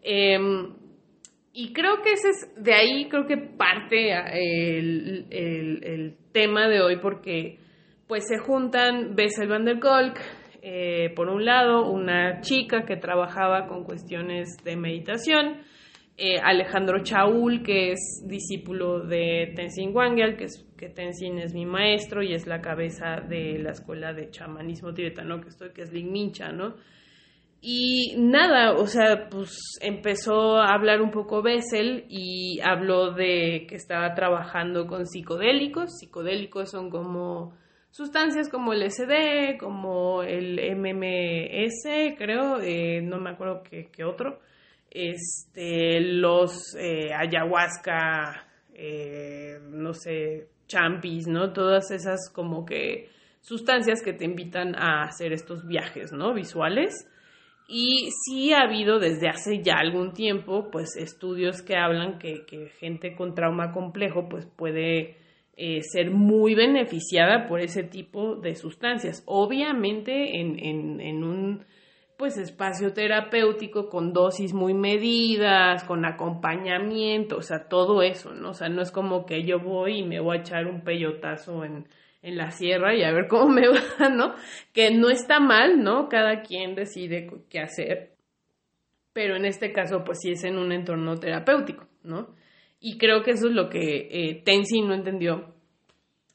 Em, 0.02 0.74
y 1.54 1.72
creo 1.72 2.02
que 2.02 2.14
ese 2.14 2.30
es, 2.30 2.64
de 2.64 2.74
ahí 2.74 3.10
creo 3.10 3.28
que 3.28 3.38
parte 3.38 4.12
el, 4.12 5.28
el, 5.30 5.84
el 5.84 6.18
tema 6.32 6.68
de 6.68 6.82
hoy 6.82 6.98
porque 6.98 7.60
pues 8.14 8.28
se 8.28 8.38
juntan 8.38 9.16
Bessel 9.16 9.48
van 9.48 9.66
der 9.66 9.80
Kolk, 9.80 10.20
eh, 10.62 11.12
por 11.16 11.30
un 11.30 11.46
lado, 11.46 11.90
una 11.90 12.42
chica 12.42 12.86
que 12.86 12.96
trabajaba 12.96 13.66
con 13.66 13.84
cuestiones 13.84 14.50
de 14.64 14.76
meditación, 14.76 15.62
eh, 16.16 16.38
Alejandro 16.38 17.00
Chaul, 17.02 17.64
que 17.64 17.94
es 17.94 18.24
discípulo 18.28 19.00
de 19.00 19.54
Tenzin 19.56 19.96
Wangyal, 19.96 20.38
que, 20.38 20.44
es, 20.44 20.64
que 20.78 20.90
Tenzin 20.90 21.40
es 21.40 21.56
mi 21.56 21.66
maestro 21.66 22.22
y 22.22 22.36
es 22.36 22.46
la 22.46 22.62
cabeza 22.62 23.20
de 23.28 23.58
la 23.58 23.72
escuela 23.72 24.14
de 24.14 24.30
chamanismo 24.30 24.94
tibetano 24.94 25.42
que 25.42 25.50
estoy, 25.50 25.72
que 25.72 25.82
es 25.82 25.92
Lingmincha, 25.92 26.52
¿no? 26.52 26.76
Y 27.62 28.14
nada, 28.20 28.74
o 28.74 28.86
sea, 28.86 29.28
pues 29.28 29.80
empezó 29.82 30.58
a 30.58 30.72
hablar 30.72 31.02
un 31.02 31.10
poco 31.10 31.42
Bessel 31.42 32.06
y 32.10 32.60
habló 32.64 33.12
de 33.12 33.66
que 33.68 33.74
estaba 33.74 34.14
trabajando 34.14 34.86
con 34.86 35.08
psicodélicos. 35.08 35.98
Psicodélicos 35.98 36.70
son 36.70 36.92
como 36.92 37.64
sustancias 37.94 38.50
como 38.50 38.74
el 38.74 38.90
SD, 38.90 39.58
como 39.60 40.24
el 40.24 40.60
MMS, 40.76 42.18
creo, 42.18 42.60
eh, 42.60 43.02
no 43.04 43.20
me 43.20 43.30
acuerdo 43.30 43.62
qué, 43.62 44.04
otro, 44.04 44.40
este, 44.90 46.02
los 46.02 46.76
eh, 46.76 47.14
ayahuasca, 47.14 48.48
eh, 48.74 49.60
no 49.70 49.94
sé, 49.94 50.48
champis, 50.68 51.28
¿no? 51.28 51.54
Todas 51.54 51.92
esas 51.92 52.32
como 52.34 52.66
que 52.66 53.10
sustancias 53.42 54.02
que 54.02 54.14
te 54.14 54.26
invitan 54.26 54.76
a 54.76 55.04
hacer 55.04 55.32
estos 55.32 55.68
viajes, 55.68 56.12
¿no? 56.12 56.34
Visuales. 56.34 57.08
Y 57.68 58.10
sí 58.26 58.54
ha 58.54 58.62
habido 58.62 58.98
desde 58.98 59.30
hace 59.30 59.62
ya 59.62 59.76
algún 59.76 60.14
tiempo, 60.14 60.72
pues, 60.72 60.96
estudios 60.98 61.62
que 61.62 61.78
hablan 61.78 62.18
que, 62.18 62.44
que 62.46 62.70
gente 62.70 63.16
con 63.16 63.36
trauma 63.36 63.72
complejo, 63.72 64.28
pues, 64.30 64.48
puede 64.48 65.23
eh, 65.56 65.82
ser 65.84 66.10
muy 66.10 66.56
beneficiada 66.56 67.48
por 67.48 67.60
ese 67.60 67.84
tipo 67.84 68.36
de 68.36 68.56
sustancias. 68.56 69.24
Obviamente 69.28 70.40
en, 70.40 71.24
un 71.24 71.66
pues 72.18 72.38
espacio 72.38 72.94
terapéutico 72.94 73.88
con 73.90 74.14
dosis 74.14 74.54
muy 74.54 74.74
medidas, 74.74 75.84
con 75.84 76.06
acompañamiento, 76.06 77.38
o 77.38 77.42
sea, 77.42 77.68
todo 77.68 78.02
eso, 78.02 78.34
¿no? 78.34 78.50
O 78.50 78.54
sea, 78.54 78.70
no 78.70 78.82
es 78.82 78.92
como 78.92 79.26
que 79.26 79.44
yo 79.44 79.60
voy 79.60 80.00
y 80.00 80.04
me 80.04 80.20
voy 80.20 80.38
a 80.38 80.40
echar 80.42 80.66
un 80.68 80.82
peyotazo 80.82 81.64
en, 81.64 81.88
en 82.24 82.38
la 82.38 82.50
sierra 82.50 82.96
y 82.96 83.04
a 83.04 83.12
ver 83.12 83.28
cómo 83.28 83.50
me 83.50 83.68
va, 83.68 84.10
¿no? 84.10 84.34
Que 84.74 84.90
no 84.92 85.10
está 85.10 85.40
mal, 85.40 85.84
¿no? 85.84 86.10
Cada 86.10 86.42
quien 86.42 86.74
decide 86.74 87.30
qué 87.50 87.60
hacer. 87.60 88.14
Pero 89.12 89.36
en 89.36 89.46
este 89.46 89.72
caso, 89.72 90.04
pues 90.04 90.20
sí 90.22 90.32
es 90.32 90.44
en 90.44 90.58
un 90.58 90.72
entorno 90.72 91.20
terapéutico, 91.20 91.86
¿no? 92.04 92.34
Y 92.86 92.98
creo 92.98 93.24
que 93.24 93.32
eso 93.32 93.48
es 93.48 93.54
lo 93.54 93.70
que 93.70 94.10
eh, 94.12 94.42
Tenzin 94.44 94.90
no 94.90 94.94
entendió. 94.94 95.54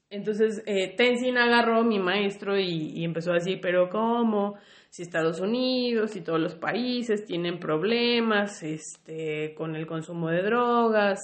Entonces, 0.09 0.63
eh, 0.65 0.95
Tenzin 0.97 1.37
agarró 1.37 1.81
a 1.81 1.85
mi 1.85 1.99
maestro 1.99 2.59
y, 2.59 3.05
empezó 3.05 3.33
a 3.33 3.35
decir, 3.35 3.59
pero 3.61 3.91
¿cómo? 3.91 4.55
Si 4.89 5.03
Estados 5.03 5.41
Unidos 5.41 6.17
y 6.17 6.23
todos 6.23 6.41
los 6.41 6.55
países 6.55 7.27
tienen 7.27 7.61
problemas 7.61 8.63
este, 8.63 9.55
con 9.55 9.77
el 9.77 9.87
consumo 9.87 10.31
de 10.31 10.41
drogas, 10.41 11.19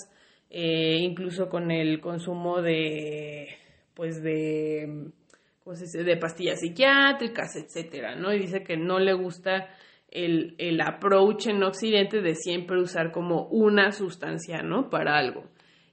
eh, 0.51 0.99
incluso 1.01 1.49
con 1.49 1.71
el 1.71 2.03
consumo 2.03 2.61
de, 2.61 3.49
pues 3.95 4.23
de, 4.23 5.11
¿cómo 5.63 5.75
se 5.75 5.85
dice? 5.85 6.05
de 6.05 6.19
pastillas 6.19 6.61
psiquiátricas, 6.61 7.57
etcétera, 7.57 8.15
¿no? 8.15 8.31
Y 8.35 8.41
dice 8.41 8.63
que 8.63 8.77
no 8.77 8.99
le 8.99 9.15
gusta 9.15 9.71
el, 10.15 10.55
el 10.59 10.81
approach 10.81 11.49
en 11.49 11.63
Occidente 11.63 12.23
de 12.23 12.35
siempre 12.35 12.81
usar 12.81 13.13
como 13.13 13.47
una 13.49 13.93
sustancia, 13.93 14.63
¿no? 14.63 14.89
Para 14.89 15.19
algo. 15.19 15.45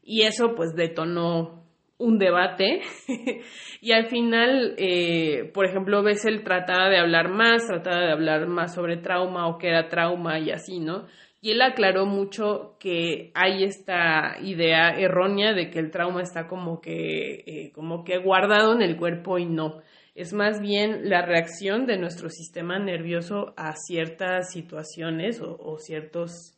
Y 0.03 0.21
eso 0.21 0.55
pues 0.55 0.73
detonó 0.75 1.61
un 1.97 2.17
debate 2.17 2.81
y 3.81 3.91
al 3.91 4.07
final, 4.07 4.73
eh, 4.77 5.51
por 5.53 5.65
ejemplo, 5.65 6.01
Bessel 6.01 6.43
trataba 6.43 6.89
de 6.89 6.97
hablar 6.97 7.29
más, 7.29 7.67
trataba 7.67 8.01
de 8.01 8.11
hablar 8.11 8.47
más 8.47 8.73
sobre 8.73 8.97
trauma 8.97 9.47
o 9.47 9.57
qué 9.57 9.67
era 9.67 9.87
trauma 9.87 10.39
y 10.39 10.51
así, 10.51 10.79
¿no? 10.79 11.05
Y 11.43 11.51
él 11.51 11.61
aclaró 11.61 12.05
mucho 12.05 12.75
que 12.79 13.31
hay 13.33 13.63
esta 13.63 14.37
idea 14.43 14.89
errónea 14.89 15.53
de 15.53 15.71
que 15.71 15.79
el 15.79 15.89
trauma 15.89 16.21
está 16.21 16.47
como 16.47 16.81
que, 16.81 17.43
eh, 17.47 17.71
como 17.73 18.03
que 18.03 18.19
guardado 18.19 18.73
en 18.73 18.83
el 18.83 18.95
cuerpo 18.95 19.39
y 19.39 19.45
no 19.45 19.81
es 20.13 20.33
más 20.33 20.59
bien 20.59 21.09
la 21.09 21.25
reacción 21.25 21.85
de 21.85 21.97
nuestro 21.97 22.29
sistema 22.29 22.79
nervioso 22.79 23.53
a 23.55 23.73
ciertas 23.75 24.51
situaciones 24.51 25.41
o, 25.41 25.77
ciertos 25.79 26.57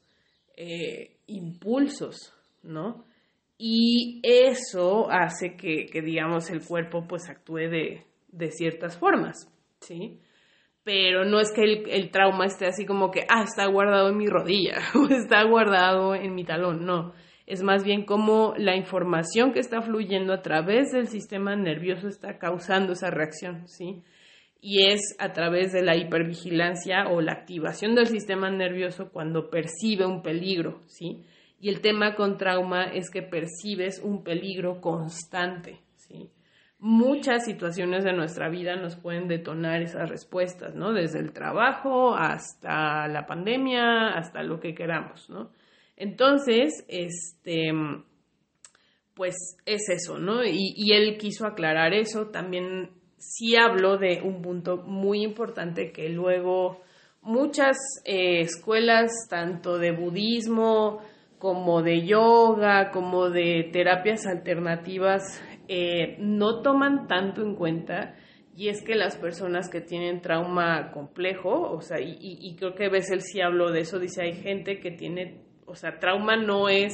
eh, 0.57 1.17
impulsos, 1.27 2.33
¿no? 2.63 3.05
Y 3.57 4.19
eso 4.23 5.09
hace 5.09 5.55
que, 5.55 5.87
digamos, 6.01 6.49
el 6.49 6.65
cuerpo 6.65 7.05
pues 7.07 7.29
actúe 7.29 7.69
de, 7.69 8.03
de, 8.27 8.51
ciertas 8.51 8.97
formas, 8.97 9.47
¿sí? 9.79 10.19
Pero 10.83 11.23
no 11.23 11.39
es 11.39 11.51
que 11.53 11.61
el, 11.61 11.89
el 11.89 12.11
trauma 12.11 12.45
esté 12.45 12.65
así 12.65 12.85
como 12.85 13.11
que, 13.11 13.25
ah, 13.29 13.43
está 13.43 13.67
guardado 13.67 14.09
en 14.09 14.17
mi 14.17 14.27
rodilla 14.27 14.79
o 14.95 15.07
está 15.13 15.43
guardado 15.43 16.15
en 16.15 16.33
mi 16.33 16.43
talón, 16.43 16.85
no 16.85 17.13
es 17.45 17.61
más 17.61 17.83
bien 17.83 18.05
cómo 18.05 18.53
la 18.57 18.75
información 18.75 19.51
que 19.51 19.59
está 19.59 19.81
fluyendo 19.81 20.33
a 20.33 20.41
través 20.41 20.91
del 20.91 21.07
sistema 21.07 21.55
nervioso 21.55 22.07
está 22.07 22.37
causando 22.37 22.93
esa 22.93 23.09
reacción, 23.09 23.67
¿sí? 23.67 24.01
Y 24.61 24.87
es 24.87 25.01
a 25.19 25.33
través 25.33 25.73
de 25.73 25.81
la 25.81 25.97
hipervigilancia 25.97 27.07
o 27.09 27.19
la 27.19 27.33
activación 27.33 27.95
del 27.95 28.07
sistema 28.07 28.49
nervioso 28.49 29.09
cuando 29.11 29.49
percibe 29.49 30.05
un 30.05 30.21
peligro, 30.21 30.81
¿sí? 30.87 31.25
Y 31.59 31.69
el 31.69 31.81
tema 31.81 32.15
con 32.15 32.37
trauma 32.37 32.85
es 32.85 33.09
que 33.09 33.21
percibes 33.21 33.99
un 34.01 34.23
peligro 34.23 34.79
constante, 34.79 35.81
¿sí? 35.95 36.29
Muchas 36.79 37.45
situaciones 37.45 38.05
de 38.05 38.13
nuestra 38.13 38.49
vida 38.49 38.75
nos 38.77 38.95
pueden 38.95 39.27
detonar 39.27 39.81
esas 39.81 40.09
respuestas, 40.09 40.75
¿no? 40.75 40.93
Desde 40.93 41.19
el 41.19 41.33
trabajo 41.33 42.15
hasta 42.15 43.07
la 43.09 43.25
pandemia, 43.25 44.09
hasta 44.09 44.43
lo 44.43 44.61
que 44.61 44.73
queramos, 44.73 45.29
¿no? 45.29 45.49
Entonces, 45.95 46.85
este, 46.87 47.71
pues 49.13 49.35
es 49.65 49.89
eso, 49.89 50.17
¿no? 50.17 50.43
Y, 50.43 50.91
él 50.93 51.17
quiso 51.17 51.45
aclarar 51.45 51.93
eso. 51.93 52.27
También 52.27 52.91
sí 53.17 53.55
habló 53.55 53.97
de 53.97 54.21
un 54.23 54.41
punto 54.41 54.77
muy 54.77 55.23
importante 55.23 55.91
que 55.91 56.09
luego 56.09 56.81
muchas 57.21 57.77
eh, 58.05 58.41
escuelas, 58.41 59.11
tanto 59.29 59.77
de 59.77 59.91
budismo 59.91 61.01
como 61.37 61.81
de 61.83 62.05
yoga, 62.05 62.91
como 62.91 63.29
de 63.29 63.69
terapias 63.71 64.25
alternativas, 64.25 65.41
eh, 65.67 66.15
no 66.19 66.61
toman 66.61 67.07
tanto 67.07 67.41
en 67.41 67.55
cuenta 67.55 68.15
y 68.55 68.69
es 68.69 68.83
que 68.83 68.95
las 68.95 69.17
personas 69.17 69.69
que 69.69 69.81
tienen 69.81 70.21
trauma 70.21 70.91
complejo, 70.91 71.71
o 71.71 71.81
sea, 71.81 71.99
y, 71.99 72.17
y 72.19 72.55
creo 72.55 72.75
que 72.75 72.85
él 72.85 73.21
sí 73.21 73.41
habló 73.41 73.71
de 73.71 73.79
eso, 73.79 73.99
dice, 73.99 74.23
hay 74.23 74.33
gente 74.35 74.79
que 74.79 74.91
tiene 74.91 75.41
o 75.73 75.75
sea, 75.75 75.97
trauma 75.97 76.35
no 76.37 76.69
es 76.69 76.93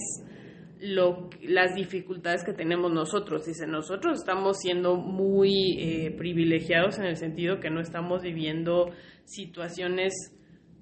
lo, 0.79 1.29
las 1.41 1.75
dificultades 1.75 2.45
que 2.45 2.53
tenemos 2.53 2.91
nosotros. 2.93 3.45
Dice, 3.45 3.67
nosotros 3.67 4.19
estamos 4.19 4.57
siendo 4.59 4.95
muy 4.95 5.75
eh, 5.77 6.15
privilegiados 6.17 6.97
en 6.97 7.05
el 7.05 7.17
sentido 7.17 7.59
que 7.59 7.69
no 7.69 7.81
estamos 7.81 8.21
viviendo 8.21 8.91
situaciones 9.25 10.13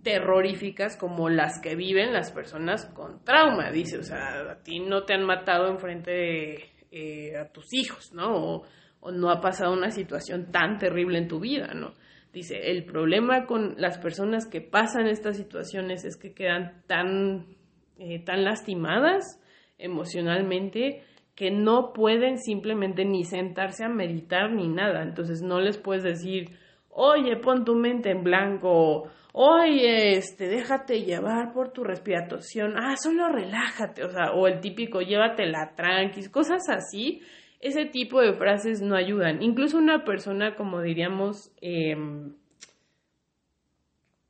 terroríficas 0.03 0.95
como 0.95 1.27
las 1.27 1.59
que 1.59 1.75
viven 1.75 2.13
las 2.13 2.31
personas 2.31 2.85
con 2.85 3.23
trauma. 3.23 3.71
Dice, 3.71 3.97
o 3.97 4.03
sea, 4.03 4.51
a 4.51 4.61
ti 4.61 4.79
no 4.79 5.03
te 5.03 5.15
han 5.15 5.23
matado 5.23 5.67
enfrente 5.69 6.11
de 6.11 6.65
eh, 6.91 7.35
a 7.35 7.51
tus 7.51 7.73
hijos, 7.73 8.13
¿no? 8.13 8.35
O, 8.35 8.63
o 8.99 9.11
no 9.11 9.31
ha 9.31 9.41
pasado 9.41 9.73
una 9.73 9.89
situación 9.89 10.51
tan 10.51 10.77
terrible 10.77 11.17
en 11.17 11.27
tu 11.27 11.39
vida, 11.39 11.73
¿no? 11.73 11.93
Dice, 12.31 12.69
el 12.69 12.85
problema 12.85 13.47
con 13.47 13.73
las 13.77 13.97
personas 13.97 14.45
que 14.45 14.61
pasan 14.61 15.07
estas 15.07 15.37
situaciones 15.37 16.05
es 16.05 16.17
que 16.17 16.35
quedan 16.35 16.83
tan 16.85 17.57
eh, 17.99 18.23
tan 18.23 18.43
lastimadas 18.43 19.41
emocionalmente 19.77 21.03
que 21.35 21.51
no 21.51 21.93
pueden 21.93 22.39
simplemente 22.39 23.05
ni 23.05 23.23
sentarse 23.23 23.83
a 23.83 23.89
meditar 23.89 24.51
ni 24.51 24.67
nada. 24.67 25.03
Entonces 25.03 25.41
no 25.43 25.59
les 25.61 25.77
puedes 25.77 26.03
decir, 26.03 26.49
oye, 26.89 27.35
pon 27.37 27.63
tu 27.63 27.75
mente 27.75 28.09
en 28.09 28.23
blanco, 28.23 29.07
oye, 29.33 30.17
este, 30.17 30.47
déjate 30.47 31.03
llevar 31.03 31.53
por 31.53 31.71
tu 31.71 31.83
respiración, 31.83 32.73
ah, 32.75 32.95
solo 32.97 33.29
relájate, 33.29 34.03
o 34.03 34.09
sea, 34.09 34.31
o 34.31 34.47
el 34.47 34.59
típico, 34.61 35.01
llévatela 35.01 35.75
tranqui, 35.75 36.27
cosas 36.29 36.67
así. 36.69 37.21
Ese 37.59 37.85
tipo 37.85 38.19
de 38.19 38.33
frases 38.33 38.81
no 38.81 38.95
ayudan. 38.95 39.43
Incluso 39.43 39.77
una 39.77 40.03
persona, 40.03 40.55
como 40.55 40.81
diríamos, 40.81 41.51
em, 41.61 42.33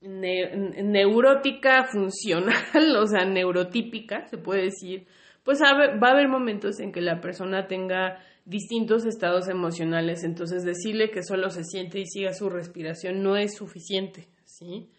neurótica 0.02 1.86
funcional, 1.86 2.96
o 3.00 3.08
sea, 3.08 3.26
neurotípica, 3.26 4.28
se 4.28 4.38
puede 4.38 4.66
decir, 4.66 5.08
pues 5.44 5.60
va 5.62 6.08
a 6.08 6.12
haber 6.12 6.28
momentos 6.28 6.80
en 6.80 6.92
que 6.92 7.02
la 7.02 7.22
persona 7.22 7.68
tenga 7.68 8.20
distintos 8.46 9.06
estados 9.06 9.50
emocionales, 9.50 10.24
entonces 10.24 10.64
decirle 10.64 11.10
que 11.10 11.24
solo 11.24 11.50
se 11.50 11.64
siente 11.64 12.00
y 12.00 12.06
siga 12.06 12.34
su 12.34 12.50
respiración 12.50 13.22
no 13.22 13.36
es 13.36 13.56
suficiente, 13.56 14.28
¿sí? 14.46 14.90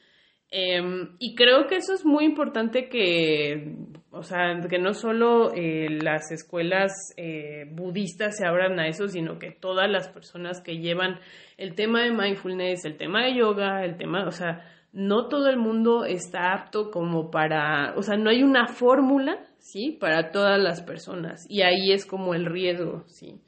Em, 0.50 1.16
y 1.18 1.34
creo 1.34 1.66
que 1.66 1.76
eso 1.76 1.92
es 1.92 2.06
muy 2.06 2.24
importante 2.24 2.88
que, 2.88 3.74
o 4.10 4.22
sea, 4.22 4.58
que 4.68 4.78
no 4.78 4.94
solo 4.94 5.52
eh, 5.54 5.88
las 6.02 6.30
escuelas 6.30 6.92
eh, 7.18 7.66
budistas 7.70 8.38
se 8.38 8.46
abran 8.46 8.80
a 8.80 8.88
eso, 8.88 9.08
sino 9.08 9.38
que 9.38 9.50
todas 9.50 9.90
las 9.90 10.08
personas 10.08 10.62
que 10.62 10.78
llevan 10.78 11.18
el 11.58 11.74
tema 11.74 12.02
de 12.02 12.12
mindfulness, 12.12 12.86
el 12.86 12.96
tema 12.96 13.24
de 13.24 13.36
yoga, 13.36 13.84
el 13.84 13.98
tema, 13.98 14.26
o 14.26 14.30
sea, 14.30 14.64
no 14.92 15.28
todo 15.28 15.48
el 15.48 15.58
mundo 15.58 16.04
está 16.04 16.52
apto 16.52 16.90
como 16.90 17.30
para, 17.30 17.94
o 17.96 18.02
sea, 18.02 18.16
no 18.16 18.30
hay 18.30 18.42
una 18.42 18.66
fórmula, 18.66 19.38
¿sí? 19.58 19.96
Para 20.00 20.30
todas 20.30 20.60
las 20.60 20.82
personas. 20.82 21.46
Y 21.48 21.62
ahí 21.62 21.92
es 21.92 22.06
como 22.06 22.34
el 22.34 22.46
riesgo, 22.46 23.04
¿sí? 23.06 23.40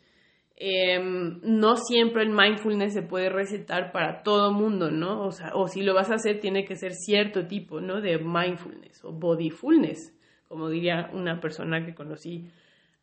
Em, 0.63 1.41
no 1.43 1.77
siempre 1.77 2.23
el 2.23 2.29
mindfulness 2.29 2.93
se 2.93 3.01
puede 3.01 3.31
recetar 3.31 3.93
para 3.93 4.23
todo 4.23 4.53
mundo, 4.53 4.91
¿no? 4.91 5.25
O 5.25 5.31
sea, 5.33 5.53
o 5.55 5.67
si 5.69 5.81
lo 5.81 5.95
vas 5.95 6.11
a 6.11 6.17
hacer, 6.17 6.39
tiene 6.39 6.67
que 6.67 6.77
ser 6.77 6.93
cierto 6.93 7.47
tipo, 7.47 7.81
¿no? 7.81 8.03
De 8.03 8.19
mindfulness 8.19 9.03
o 9.05 9.11
bodyfulness, 9.11 10.15
como 10.49 10.69
diría 10.69 11.09
una 11.15 11.41
persona 11.41 11.87
que 11.87 11.95
conocí 11.95 12.51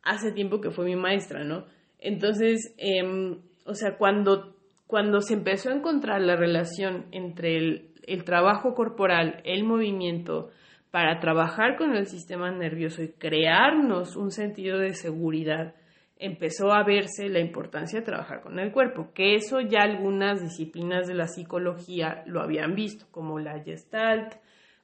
hace 0.04 0.30
tiempo 0.30 0.60
que 0.60 0.70
fue 0.70 0.84
mi 0.84 0.94
maestra, 0.94 1.42
¿no? 1.42 1.64
Entonces, 1.98 2.74
em, 2.78 3.40
o 3.66 3.74
sea, 3.74 3.96
cuando, 3.96 4.54
cuando 4.86 5.20
se 5.20 5.34
empezó 5.34 5.70
a 5.70 5.74
encontrar 5.74 6.20
la 6.20 6.36
relación 6.36 7.06
entre 7.10 7.56
el, 7.56 7.87
el 8.08 8.24
trabajo 8.24 8.74
corporal, 8.74 9.40
el 9.44 9.64
movimiento, 9.64 10.50
para 10.90 11.20
trabajar 11.20 11.76
con 11.76 11.94
el 11.94 12.06
sistema 12.06 12.50
nervioso 12.50 13.02
y 13.02 13.08
crearnos 13.08 14.16
un 14.16 14.30
sentido 14.30 14.78
de 14.78 14.94
seguridad, 14.94 15.74
empezó 16.16 16.72
a 16.72 16.82
verse 16.82 17.28
la 17.28 17.40
importancia 17.40 18.00
de 18.00 18.06
trabajar 18.06 18.40
con 18.40 18.58
el 18.58 18.72
cuerpo, 18.72 19.12
que 19.14 19.34
eso 19.34 19.60
ya 19.60 19.82
algunas 19.82 20.42
disciplinas 20.42 21.06
de 21.06 21.14
la 21.14 21.28
psicología 21.28 22.22
lo 22.26 22.40
habían 22.40 22.74
visto, 22.74 23.06
como 23.10 23.38
la 23.38 23.60
Gestalt, 23.60 24.34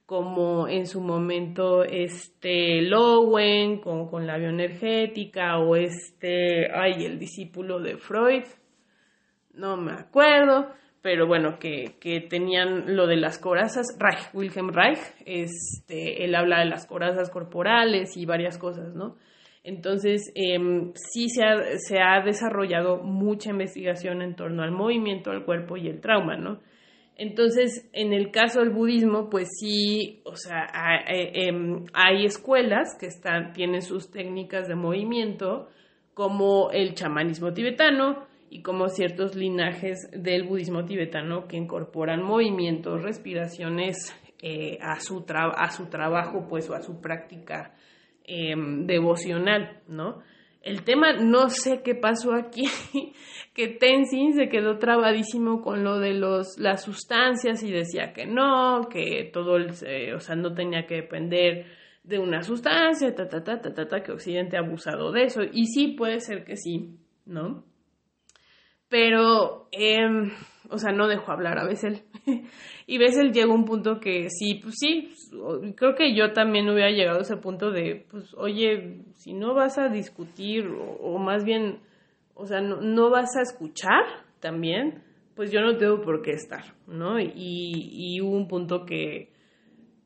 como 0.07 0.69
en 0.69 0.87
su 0.87 1.01
momento 1.01 1.83
este 1.83 2.83
Lowen 2.83 3.81
con, 3.81 4.09
con 4.09 4.27
la 4.27 4.37
bioenergética 4.37 5.59
o 5.59 5.77
este, 5.77 6.71
ay, 6.71 7.07
el 7.07 7.19
discípulo 7.19 7.81
de 7.81 7.97
Freud, 7.97 8.45
no 9.55 9.77
me 9.77 9.93
acuerdo, 9.93 10.69
pero 11.05 11.27
bueno, 11.27 11.59
que, 11.59 11.97
que 12.01 12.23
tenían 12.23 12.97
lo 12.97 13.07
de 13.07 13.17
las 13.17 13.39
corazas, 13.39 13.85
Reich, 13.99 14.31
Wilhelm 14.33 14.71
Reich, 14.71 14.99
este, 15.27 16.25
él 16.25 16.35
habla 16.35 16.61
de 16.61 16.65
las 16.65 16.87
corazas 16.87 17.29
corporales 17.29 18.17
y 18.17 18.25
varias 18.25 18.57
cosas, 18.57 18.95
¿no? 18.95 19.17
Entonces, 19.65 20.33
em, 20.35 20.93
sí 20.95 21.29
se 21.29 21.45
ha, 21.45 21.57
se 21.77 22.01
ha, 22.01 22.23
desarrollado 22.25 23.03
mucha 23.03 23.51
investigación 23.51 24.23
en 24.23 24.35
torno 24.35 24.63
al 24.63 24.71
movimiento 24.71 25.31
del 25.31 25.45
cuerpo 25.45 25.77
y 25.77 25.89
el 25.89 26.01
trauma, 26.01 26.39
¿no? 26.39 26.61
Entonces, 27.17 27.87
en 27.93 28.15
el 28.15 28.31
caso 28.31 28.61
del 28.61 28.71
budismo, 28.71 29.29
pues 29.29 29.49
sí, 29.61 30.23
o 30.25 30.37
sea, 30.37 30.69
hay, 30.73 31.29
em, 31.35 31.85
hay 31.93 32.25
escuelas 32.25 32.97
que 32.99 33.09
están, 33.09 33.53
tienen 33.53 33.83
sus 33.83 34.11
técnicas 34.11 34.69
de 34.69 34.75
movimiento, 34.75 35.69
como 36.15 36.71
el 36.71 36.95
chamanismo 36.95 37.53
tibetano 37.53 38.33
y 38.55 38.63
como 38.63 38.89
ciertos 38.89 39.35
linajes 39.35 40.09
del 40.13 40.45
budismo 40.45 40.85
tibetano 40.85 41.49
que 41.49 41.57
incorporan 41.57 42.23
movimientos, 42.23 43.03
respiraciones 43.03 44.15
eh, 44.41 44.79
a, 44.81 45.01
su 45.01 45.25
a 45.29 45.71
su 45.71 45.87
trabajo, 45.87 46.47
pues, 46.49 46.71
o 46.71 46.75
a 46.75 46.81
su 46.83 47.01
práctica 47.01 47.75
Em, 48.27 48.87
devocional, 48.87 49.83
¿no? 49.87 50.23
El 50.63 50.83
tema, 50.83 51.13
no 51.13 51.51
sé 51.51 51.83
qué 51.85 51.95
pasó 51.95 52.33
aquí, 52.33 52.65
que 53.55 53.69
Tenzin 53.69 54.33
se 54.33 54.49
quedó 54.49 54.79
trabadísimo 54.79 55.61
con 55.61 55.85
lo 55.85 55.99
de 55.99 56.15
los, 56.15 56.59
las 56.59 56.85
sustancias 56.85 57.63
y 57.63 57.71
decía 57.71 58.15
que 58.15 58.25
no, 58.25 58.89
que 58.91 59.29
todo, 59.31 59.57
el, 59.57 59.73
o 60.15 60.21
sea, 60.21 60.37
no 60.37 60.55
tenía 60.55 60.87
que 60.87 61.03
depender 61.03 61.67
de 62.03 62.19
una 62.19 62.43
sustancia, 62.43 63.15
ta, 63.15 63.29
ta, 63.29 63.45
ta, 63.45 63.61
ta, 63.61 63.87
ta, 63.87 64.03
que 64.03 64.13
Occidente 64.13 64.57
ha 64.57 64.61
abusado 64.61 65.13
de 65.13 65.25
eso. 65.25 65.43
Y 65.43 65.67
sí, 65.67 65.89
puede 65.89 66.21
ser 66.21 66.45
que 66.47 66.57
sí, 66.57 66.97
¿no? 67.27 67.63
Pero, 68.95 69.67
eh, 69.73 70.07
o 70.69 70.79
sea, 70.79 70.93
no 70.93 71.09
dejó 71.09 71.33
hablar 71.33 71.59
a 71.59 71.65
Bessel. 71.65 72.03
y 72.87 72.99
Bessel 72.99 73.33
llegó 73.33 73.51
a 73.51 73.57
un 73.57 73.65
punto 73.65 73.99
que 73.99 74.29
sí, 74.31 74.61
pues 74.63 74.77
sí, 74.79 75.13
creo 75.75 75.97
que 75.97 76.15
yo 76.15 76.33
también 76.33 76.69
hubiera 76.69 76.93
llegado 76.93 77.19
a 77.19 77.23
ese 77.23 77.37
punto 77.37 77.73
de, 77.73 78.07
pues, 78.09 78.33
oye, 78.35 79.01
si 79.17 79.33
no 79.33 79.53
vas 79.53 79.79
a 79.79 79.89
discutir, 79.89 80.69
o, 81.01 81.19
más 81.19 81.45
bien, 81.45 81.81
o 82.35 82.47
sea, 82.47 82.61
no, 82.61 82.83
no, 82.83 83.11
vas 83.11 83.37
a 83.37 83.43
escuchar 83.43 84.05
también, 84.39 85.03
pues 85.35 85.51
yo 85.51 85.61
no 85.61 85.77
tengo 85.77 86.01
por 86.01 86.23
qué 86.23 86.31
estar, 86.31 86.63
¿no? 86.87 87.19
Y, 87.19 87.33
y 87.35 88.21
hubo 88.21 88.37
un 88.37 88.47
punto 88.47 88.87
que, 88.87 89.33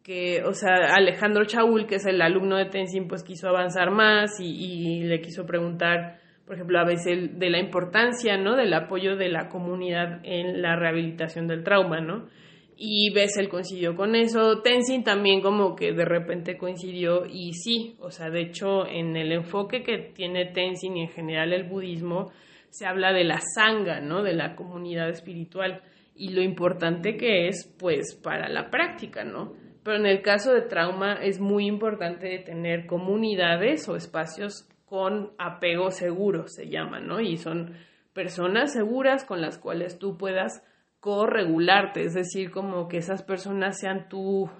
que, 0.02 0.42
o 0.44 0.54
sea, 0.54 0.94
Alejandro 0.96 1.44
Chaul, 1.44 1.86
que 1.86 1.96
es 1.96 2.06
el 2.06 2.22
alumno 2.22 2.56
de 2.56 2.70
Tenzin, 2.70 3.06
pues 3.06 3.22
quiso 3.22 3.50
avanzar 3.50 3.90
más 3.90 4.40
y 4.40 5.02
le 5.02 5.20
quiso 5.20 5.44
preguntar 5.44 6.26
por 6.48 6.56
ejemplo, 6.56 6.80
a 6.80 6.84
veces 6.84 7.38
de 7.38 7.50
la 7.50 7.60
importancia, 7.60 8.38
¿no? 8.38 8.56
Del 8.56 8.72
apoyo 8.72 9.16
de 9.16 9.28
la 9.28 9.50
comunidad 9.50 10.20
en 10.24 10.62
la 10.62 10.76
rehabilitación 10.76 11.46
del 11.46 11.62
trauma, 11.62 12.00
¿no? 12.00 12.26
Y 12.74 13.12
Bessel 13.12 13.50
coincidió 13.50 13.94
con 13.94 14.14
eso, 14.14 14.62
Tenzin 14.62 15.04
también 15.04 15.42
como 15.42 15.76
que 15.76 15.92
de 15.92 16.06
repente 16.06 16.56
coincidió 16.56 17.26
y 17.26 17.52
sí, 17.52 17.96
o 18.00 18.10
sea, 18.10 18.30
de 18.30 18.40
hecho 18.40 18.86
en 18.86 19.14
el 19.14 19.32
enfoque 19.32 19.82
que 19.82 19.98
tiene 20.14 20.46
Tenzin 20.46 20.96
y 20.96 21.02
en 21.02 21.08
general 21.08 21.52
el 21.52 21.64
budismo 21.64 22.32
se 22.70 22.86
habla 22.86 23.12
de 23.12 23.24
la 23.24 23.40
sangha, 23.54 24.00
¿no? 24.00 24.22
De 24.22 24.32
la 24.32 24.56
comunidad 24.56 25.10
espiritual 25.10 25.82
y 26.16 26.30
lo 26.30 26.40
importante 26.40 27.18
que 27.18 27.48
es 27.48 27.70
pues 27.78 28.14
para 28.14 28.48
la 28.48 28.70
práctica, 28.70 29.22
¿no? 29.22 29.52
Pero 29.84 29.98
en 29.98 30.06
el 30.06 30.22
caso 30.22 30.54
de 30.54 30.62
trauma 30.62 31.18
es 31.22 31.40
muy 31.40 31.66
importante 31.66 32.38
tener 32.38 32.86
comunidades 32.86 33.86
o 33.88 33.96
espacios 33.96 34.66
con 34.88 35.32
apego 35.38 35.90
seguro, 35.90 36.48
se 36.48 36.68
llaman, 36.68 37.06
¿no? 37.06 37.20
Y 37.20 37.36
son 37.36 37.74
personas 38.12 38.72
seguras 38.72 39.24
con 39.24 39.40
las 39.40 39.58
cuales 39.58 39.98
tú 39.98 40.16
puedas 40.16 40.62
corregularte, 41.00 42.04
es 42.04 42.14
decir, 42.14 42.50
como 42.50 42.88
que 42.88 42.98
esas 42.98 43.22
personas 43.22 43.78
sean 43.78 44.08
tu, 44.08 44.50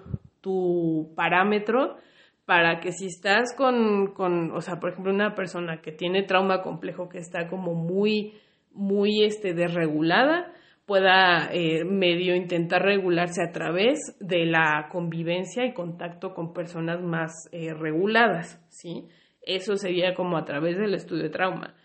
tu 0.41 1.11
parámetro 1.15 1.97
para 2.45 2.79
que 2.79 2.91
si 2.91 3.07
estás 3.07 3.53
con, 3.55 4.13
con, 4.13 4.51
o 4.51 4.61
sea, 4.61 4.79
por 4.79 4.91
ejemplo, 4.91 5.13
una 5.13 5.35
persona 5.35 5.81
que 5.81 5.91
tiene 5.91 6.23
trauma 6.23 6.61
complejo, 6.61 7.09
que 7.09 7.19
está 7.19 7.47
como 7.47 7.75
muy, 7.75 8.33
muy 8.71 9.23
este, 9.23 9.53
desregulada, 9.53 10.51
pueda 10.85 11.49
eh, 11.53 11.83
medio 11.83 12.35
intentar 12.35 12.81
regularse 12.81 13.43
a 13.43 13.51
través 13.51 13.99
de 14.19 14.47
la 14.47 14.87
convivencia 14.91 15.63
y 15.65 15.73
contacto 15.73 16.33
con 16.33 16.51
personas 16.51 16.99
más 17.03 17.31
eh, 17.51 17.75
reguladas, 17.75 18.59
¿sí? 18.69 19.07
Eso 19.41 19.75
sería 19.75 20.13
como 20.13 20.37
a 20.37 20.45
través 20.45 20.77
del 20.77 20.93
estudio 20.93 21.23
de 21.23 21.29
trauma. 21.29 21.75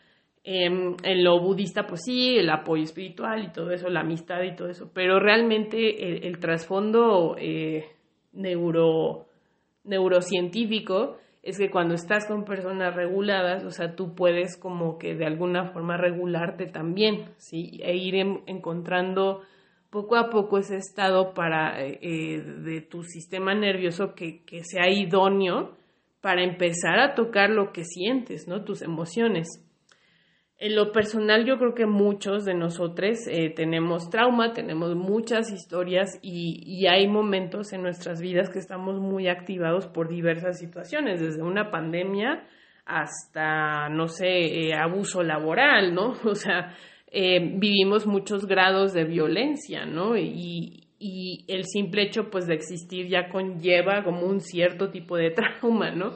Em, 0.46 0.94
en 1.02 1.24
lo 1.24 1.40
budista, 1.40 1.86
pues 1.86 2.02
sí, 2.04 2.36
el 2.36 2.50
apoyo 2.50 2.82
espiritual 2.82 3.44
y 3.44 3.52
todo 3.52 3.70
eso, 3.70 3.88
la 3.88 4.00
amistad 4.00 4.42
y 4.42 4.54
todo 4.54 4.68
eso, 4.68 4.90
pero 4.92 5.18
realmente 5.18 6.26
el, 6.26 6.38
trasfondo 6.38 7.34
eh, 7.38 7.86
neuro, 8.34 9.24
neurocientífico 9.84 11.16
es 11.42 11.58
que 11.58 11.70
cuando 11.70 11.94
estás 11.94 12.26
con 12.26 12.44
personas 12.44 12.94
reguladas, 12.94 13.64
o 13.64 13.70
sea, 13.70 13.96
tú 13.96 14.14
puedes 14.14 14.58
como 14.58 14.98
que 14.98 15.14
de 15.14 15.24
alguna 15.24 15.72
forma 15.72 15.96
regularte 15.96 16.66
también, 16.66 17.24
¿sí? 17.38 17.80
E 17.82 17.96
ir 17.96 18.14
encontrando 18.46 19.42
poco 19.88 20.16
a 20.16 20.28
poco 20.28 20.58
ese 20.58 20.76
estado 20.76 21.32
para, 21.32 21.82
eh, 21.82 22.42
de 22.42 22.82
tu 22.82 23.02
sistema 23.02 23.54
nervioso 23.54 24.14
que, 24.14 24.42
que 24.44 24.62
sea 24.62 24.90
idóneo 24.90 25.76
para 26.24 26.42
empezar 26.42 27.00
a 27.00 27.14
tocar 27.14 27.50
lo 27.50 27.70
que 27.70 27.84
sientes, 27.84 28.48
¿no? 28.48 28.64
Tus 28.64 28.80
emociones. 28.80 29.46
En 30.56 30.74
lo 30.74 30.90
personal, 30.90 31.44
yo 31.44 31.58
creo 31.58 31.74
que 31.74 31.84
muchos 31.84 32.46
de 32.46 32.54
nosotros 32.54 33.28
eh, 33.28 33.52
tenemos 33.54 34.08
trauma, 34.08 34.54
tenemos 34.54 34.96
muchas 34.96 35.52
historias 35.52 36.18
y, 36.22 36.86
hay 36.86 37.08
momentos 37.08 37.74
en 37.74 37.82
nuestras 37.82 38.22
vidas 38.22 38.48
que 38.48 38.58
estamos 38.58 38.98
muy 39.00 39.28
activados 39.28 39.86
por 39.86 40.08
diversas 40.08 40.58
situaciones, 40.58 41.20
desde 41.20 41.42
una 41.42 41.70
pandemia 41.70 42.46
hasta, 42.86 43.90
no 43.90 44.08
sé, 44.08 44.68
eh, 44.68 44.72
abuso 44.72 45.22
laboral, 45.22 45.94
¿no? 45.94 46.14
O 46.24 46.34
sea, 46.34 46.74
eh, 47.08 47.38
vivimos 47.58 48.06
muchos 48.06 48.46
grados 48.46 48.94
de 48.94 49.04
violencia, 49.04 49.84
¿no? 49.84 50.16
Y, 50.16 50.83
y 51.06 51.44
el 51.48 51.66
simple 51.66 52.04
hecho 52.04 52.30
pues 52.30 52.46
de 52.46 52.54
existir 52.54 53.08
ya 53.08 53.28
conlleva 53.28 54.02
como 54.04 54.24
un 54.24 54.40
cierto 54.40 54.88
tipo 54.88 55.18
de 55.18 55.30
trauma, 55.60 55.90
¿no? 55.90 56.12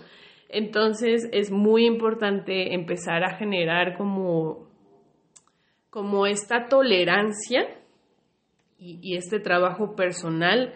Entonces 0.49 1.29
es 1.31 1.51
muy 1.51 1.85
importante 1.85 2.73
empezar 2.73 3.23
a 3.23 3.37
generar 3.37 3.99
como, 3.99 4.71
como 5.91 6.27
esta 6.27 6.69
tolerancia 6.69 7.69
y, 8.79 9.15
este 9.15 9.41
trabajo 9.41 9.95
personal 9.95 10.73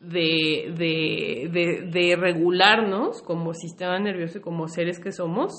de, 0.00 0.72
de, 0.78 1.88
de, 1.90 2.16
regularnos 2.16 3.20
como 3.22 3.52
sistema 3.52 3.98
nervioso 3.98 4.38
y 4.38 4.42
como 4.42 4.68
seres 4.68 5.00
que 5.00 5.10
somos 5.10 5.52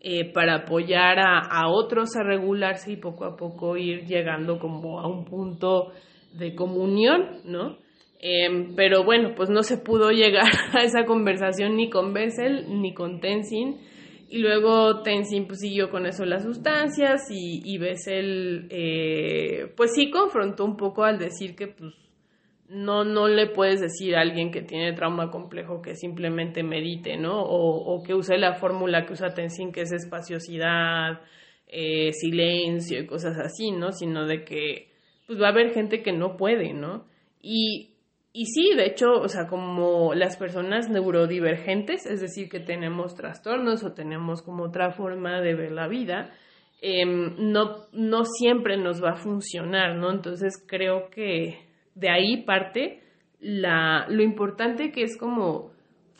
eh, 0.00 0.32
para 0.32 0.62
apoyar 0.62 1.18
a, 1.18 1.40
a, 1.40 1.68
otros 1.68 2.16
a 2.16 2.22
regularse 2.22 2.92
y 2.92 2.96
poco 2.96 3.26
a 3.26 3.36
poco 3.36 3.76
ir 3.76 4.06
llegando 4.06 4.58
como 4.58 5.00
a 5.00 5.06
un 5.06 5.26
punto 5.26 5.92
de 6.32 6.54
comunión, 6.54 7.40
¿no? 7.44 7.78
Em, 8.20 8.74
pero 8.76 9.04
bueno, 9.04 9.34
pues 9.34 9.50
no 9.50 9.62
se 9.62 9.78
pudo 9.78 10.10
llegar 10.10 10.44
a 10.74 10.84
esa 10.84 11.04
conversación 11.04 11.76
ni 11.76 11.90
con 11.90 12.12
Bessel 12.12 12.80
ni 12.80 12.94
con 12.94 13.20
Tenzin. 13.20 13.80
Y 14.28 14.38
luego 14.38 15.02
Tenzin 15.02 15.46
pues 15.46 15.60
siguió 15.60 15.90
con 15.90 16.06
eso 16.06 16.24
las 16.24 16.44
sustancias 16.44 17.30
y, 17.30 17.60
y 17.64 17.78
Bessel 17.78 18.66
eh, 18.70 19.72
pues 19.76 19.92
sí 19.94 20.10
confrontó 20.10 20.64
un 20.64 20.76
poco 20.76 21.04
al 21.04 21.18
decir 21.18 21.54
que 21.54 21.66
pues 21.66 21.92
no, 22.72 23.04
no 23.04 23.28
le 23.28 23.48
puedes 23.48 23.80
decir 23.80 24.16
a 24.16 24.22
alguien 24.22 24.50
que 24.50 24.62
tiene 24.62 24.94
trauma 24.94 25.30
complejo 25.30 25.82
que 25.82 25.94
simplemente 25.94 26.62
medite, 26.62 27.18
¿no? 27.18 27.42
O, 27.42 28.02
que 28.02 28.14
use 28.14 28.38
la 28.38 28.54
fórmula 28.54 29.04
que 29.04 29.12
usa 29.12 29.34
Tenzin, 29.34 29.72
que 29.72 29.82
es 29.82 29.92
espaciosidad, 29.92 31.20
eh, 31.66 32.12
silencio 32.12 33.00
y 33.00 33.06
cosas 33.06 33.36
así, 33.38 33.72
¿no? 33.72 33.92
Sino 33.92 34.26
de 34.26 34.44
que, 34.44 34.91
pues 35.26 35.40
va 35.40 35.48
a 35.48 35.50
haber 35.50 35.72
gente 35.72 36.02
que 36.02 36.12
no 36.12 36.36
puede, 36.36 36.72
¿no? 36.72 37.06
Y, 37.40 37.90
y 38.32 38.46
sí, 38.46 38.74
de 38.74 38.86
hecho, 38.86 39.12
o 39.12 39.28
sea, 39.28 39.46
como 39.46 40.14
las 40.14 40.36
personas 40.36 40.88
neurodivergentes, 40.88 42.06
es 42.06 42.20
decir, 42.20 42.48
que 42.48 42.60
tenemos 42.60 43.14
trastornos 43.14 43.84
o 43.84 43.92
tenemos 43.92 44.42
como 44.42 44.64
otra 44.64 44.92
forma 44.92 45.40
de 45.40 45.54
ver 45.54 45.72
la 45.72 45.88
vida, 45.88 46.32
em, 46.80 47.34
no, 47.38 47.86
no 47.92 48.24
siempre 48.24 48.76
nos 48.76 49.02
va 49.02 49.10
a 49.10 49.16
funcionar, 49.16 49.96
¿no? 49.96 50.10
Entonces 50.10 50.54
creo 50.66 51.10
que 51.10 51.58
de 51.94 52.10
ahí 52.10 52.42
parte 52.44 53.02
la, 53.40 54.06
lo 54.08 54.22
importante 54.22 54.92
que 54.92 55.02
es 55.02 55.18
como 55.18 55.72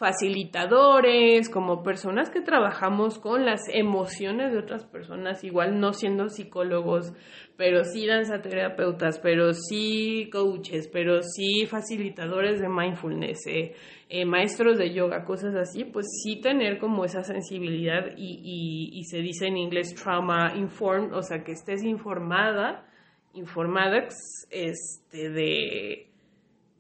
facilitadores, 0.03 1.49
como 1.49 1.85
personas 1.85 2.29
que 2.29 2.41
trabajamos 2.41 3.21
con 3.21 3.45
las 3.45 3.61
emociones 3.73 4.51
de 4.51 4.59
otras 4.59 4.85
personas, 4.85 5.45
igual 5.45 5.79
no 5.79 5.93
siendo 5.93 6.29
psicólogos, 6.29 7.13
pero 7.57 7.85
sí 7.85 8.05
danzaterapeutas, 8.05 9.21
pero 9.21 9.55
sí 9.55 10.29
coaches, 10.33 10.89
pero 10.93 11.23
sí 11.23 11.67
facilitadores 11.67 12.61
de 12.61 12.69
mindfulness, 12.69 13.47
eh, 13.47 13.77
eh, 14.09 14.25
maestros 14.25 14.77
de 14.77 14.93
yoga, 14.93 15.25
cosas 15.25 15.55
así, 15.55 15.85
pues 15.85 16.07
sí 16.25 16.41
tener 16.41 16.81
como 16.81 17.05
esa 17.05 17.23
sensibilidad 17.23 18.07
y, 18.17 18.91
y 18.93 19.05
se 19.05 19.19
dice 19.19 19.47
en 19.47 19.57
inglés 19.57 19.95
trauma 19.95 20.53
informed, 20.57 21.13
o 21.13 21.23
sea, 21.23 21.45
que 21.45 21.53
estés 21.53 21.85
informada 21.85 22.89
informada 23.35 24.09
este, 24.51 25.31
de, 25.31 26.12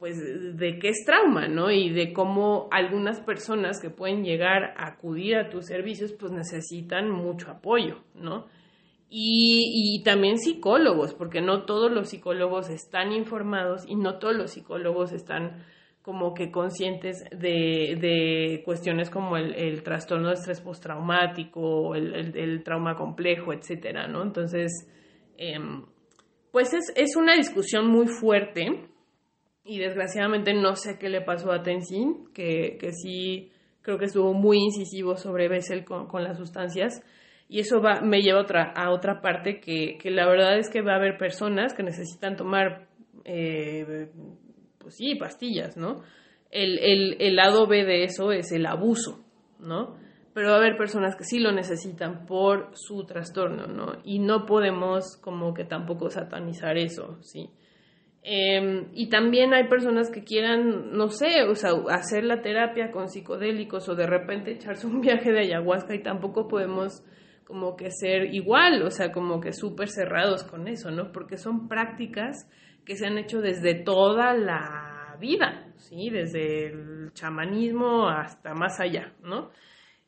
pues, 0.02 0.18
de 0.58 0.80
qué 0.80 0.88
es 0.88 1.04
trauma, 1.06 1.46
¿no? 1.46 1.70
Y 1.70 1.90
de 1.90 2.12
cómo 2.12 2.66
algunas 2.72 3.20
personas 3.20 3.80
que 3.80 3.88
pueden 3.88 4.24
llegar 4.24 4.74
a 4.76 4.88
acudir 4.88 5.36
a 5.36 5.48
tus 5.48 5.66
servicios, 5.66 6.12
pues 6.12 6.32
necesitan 6.32 7.08
mucho 7.08 7.52
apoyo, 7.52 8.02
¿no? 8.16 8.48
Y, 9.08 9.70
y, 9.72 10.02
también 10.02 10.38
psicólogos, 10.38 11.14
porque 11.14 11.40
no 11.40 11.66
todos 11.66 11.92
los 11.92 12.08
psicólogos 12.08 12.68
están 12.68 13.12
informados 13.12 13.84
y 13.86 13.94
no 13.94 14.18
todos 14.18 14.34
los 14.34 14.50
psicólogos 14.50 15.12
están 15.12 15.64
como 16.02 16.34
que 16.34 16.50
conscientes 16.50 17.22
de, 17.30 17.96
de 18.00 18.62
cuestiones 18.64 19.08
como 19.08 19.36
el, 19.36 19.84
trastorno 19.84 20.30
de 20.30 20.34
estrés 20.34 20.60
postraumático, 20.62 21.94
el, 21.94 22.64
trauma 22.64 22.96
complejo, 22.96 23.52
etcétera, 23.52 24.08
¿no? 24.08 24.24
Entonces, 24.24 24.72
eh, 25.38 25.60
pues 26.50 26.74
es, 26.74 26.92
es 26.96 27.14
una 27.14 27.36
discusión 27.36 27.86
muy 27.86 28.08
fuerte 28.08 28.88
y 29.64 29.78
desgraciadamente 29.78 30.54
no 30.54 30.76
sé 30.76 30.98
qué 30.98 31.08
le 31.08 31.20
pasó 31.20 31.52
a 31.52 31.62
Tenzin, 31.62 32.32
que, 32.32 32.76
que 32.80 32.92
sí 32.92 33.50
creo 33.80 33.98
que 33.98 34.06
estuvo 34.06 34.32
muy 34.32 34.58
incisivo 34.58 35.16
sobre 35.16 35.48
Bessel 35.48 35.84
con, 35.84 36.06
con 36.06 36.24
las 36.24 36.38
sustancias. 36.38 37.02
Y 37.48 37.60
eso 37.60 37.82
va, 37.82 38.00
me 38.00 38.22
lleva 38.22 38.38
a 38.38 38.42
otra, 38.42 38.72
a 38.74 38.90
otra 38.90 39.20
parte 39.20 39.60
que, 39.60 39.98
que, 39.98 40.10
la 40.10 40.26
verdad 40.26 40.58
es 40.58 40.70
que 40.70 40.80
va 40.80 40.94
a 40.94 40.96
haber 40.96 41.18
personas 41.18 41.74
que 41.74 41.82
necesitan 41.82 42.36
tomar, 42.36 42.88
eh, 43.24 44.08
pues 44.78 44.96
sí, 44.96 45.16
pastillas, 45.16 45.76
¿no? 45.76 46.02
El, 46.50 46.78
el, 46.78 47.16
el 47.20 47.36
lado 47.36 47.66
B 47.66 47.84
de 47.84 48.04
eso 48.04 48.32
es 48.32 48.52
el 48.52 48.66
abuso, 48.66 49.24
¿no? 49.58 50.00
pero 50.34 50.48
va 50.48 50.54
a 50.54 50.58
haber 50.58 50.76
personas 50.76 51.14
que 51.16 51.24
sí 51.24 51.38
lo 51.38 51.52
necesitan 51.52 52.24
por 52.24 52.70
su 52.74 53.04
trastorno, 53.04 53.66
¿no? 53.66 53.98
Y 54.04 54.18
no 54.18 54.46
podemos 54.46 55.16
como 55.20 55.52
que 55.52 55.64
tampoco 55.64 56.08
satanizar 56.08 56.78
eso, 56.78 57.18
¿sí? 57.20 57.50
Em, 58.24 58.88
y 58.94 59.08
también 59.08 59.52
hay 59.52 59.68
personas 59.68 60.08
que 60.08 60.22
quieran, 60.22 60.92
no 60.92 61.08
sé, 61.08 61.42
o 61.42 61.56
sea, 61.56 61.72
hacer 61.90 62.22
la 62.22 62.40
terapia 62.40 62.92
con 62.92 63.08
psicodélicos 63.08 63.88
o 63.88 63.96
de 63.96 64.06
repente 64.06 64.52
echarse 64.52 64.86
un 64.86 65.00
viaje 65.00 65.32
de 65.32 65.40
ayahuasca 65.40 65.94
y 65.94 66.02
tampoco 66.02 66.46
podemos 66.46 67.02
como 67.44 67.74
que 67.76 67.90
ser 67.90 68.32
igual, 68.32 68.82
o 68.82 68.90
sea, 68.90 69.10
como 69.10 69.40
que 69.40 69.52
súper 69.52 69.88
cerrados 69.88 70.44
con 70.44 70.68
eso, 70.68 70.90
¿no? 70.92 71.10
Porque 71.10 71.36
son 71.36 71.68
prácticas 71.68 72.48
que 72.84 72.94
se 72.94 73.06
han 73.06 73.18
hecho 73.18 73.40
desde 73.40 73.74
toda 73.74 74.34
la 74.34 75.16
vida, 75.18 75.72
¿sí? 75.76 76.08
Desde 76.08 76.68
el 76.68 77.12
chamanismo 77.14 78.08
hasta 78.08 78.54
más 78.54 78.78
allá, 78.80 79.12
¿no? 79.22 79.50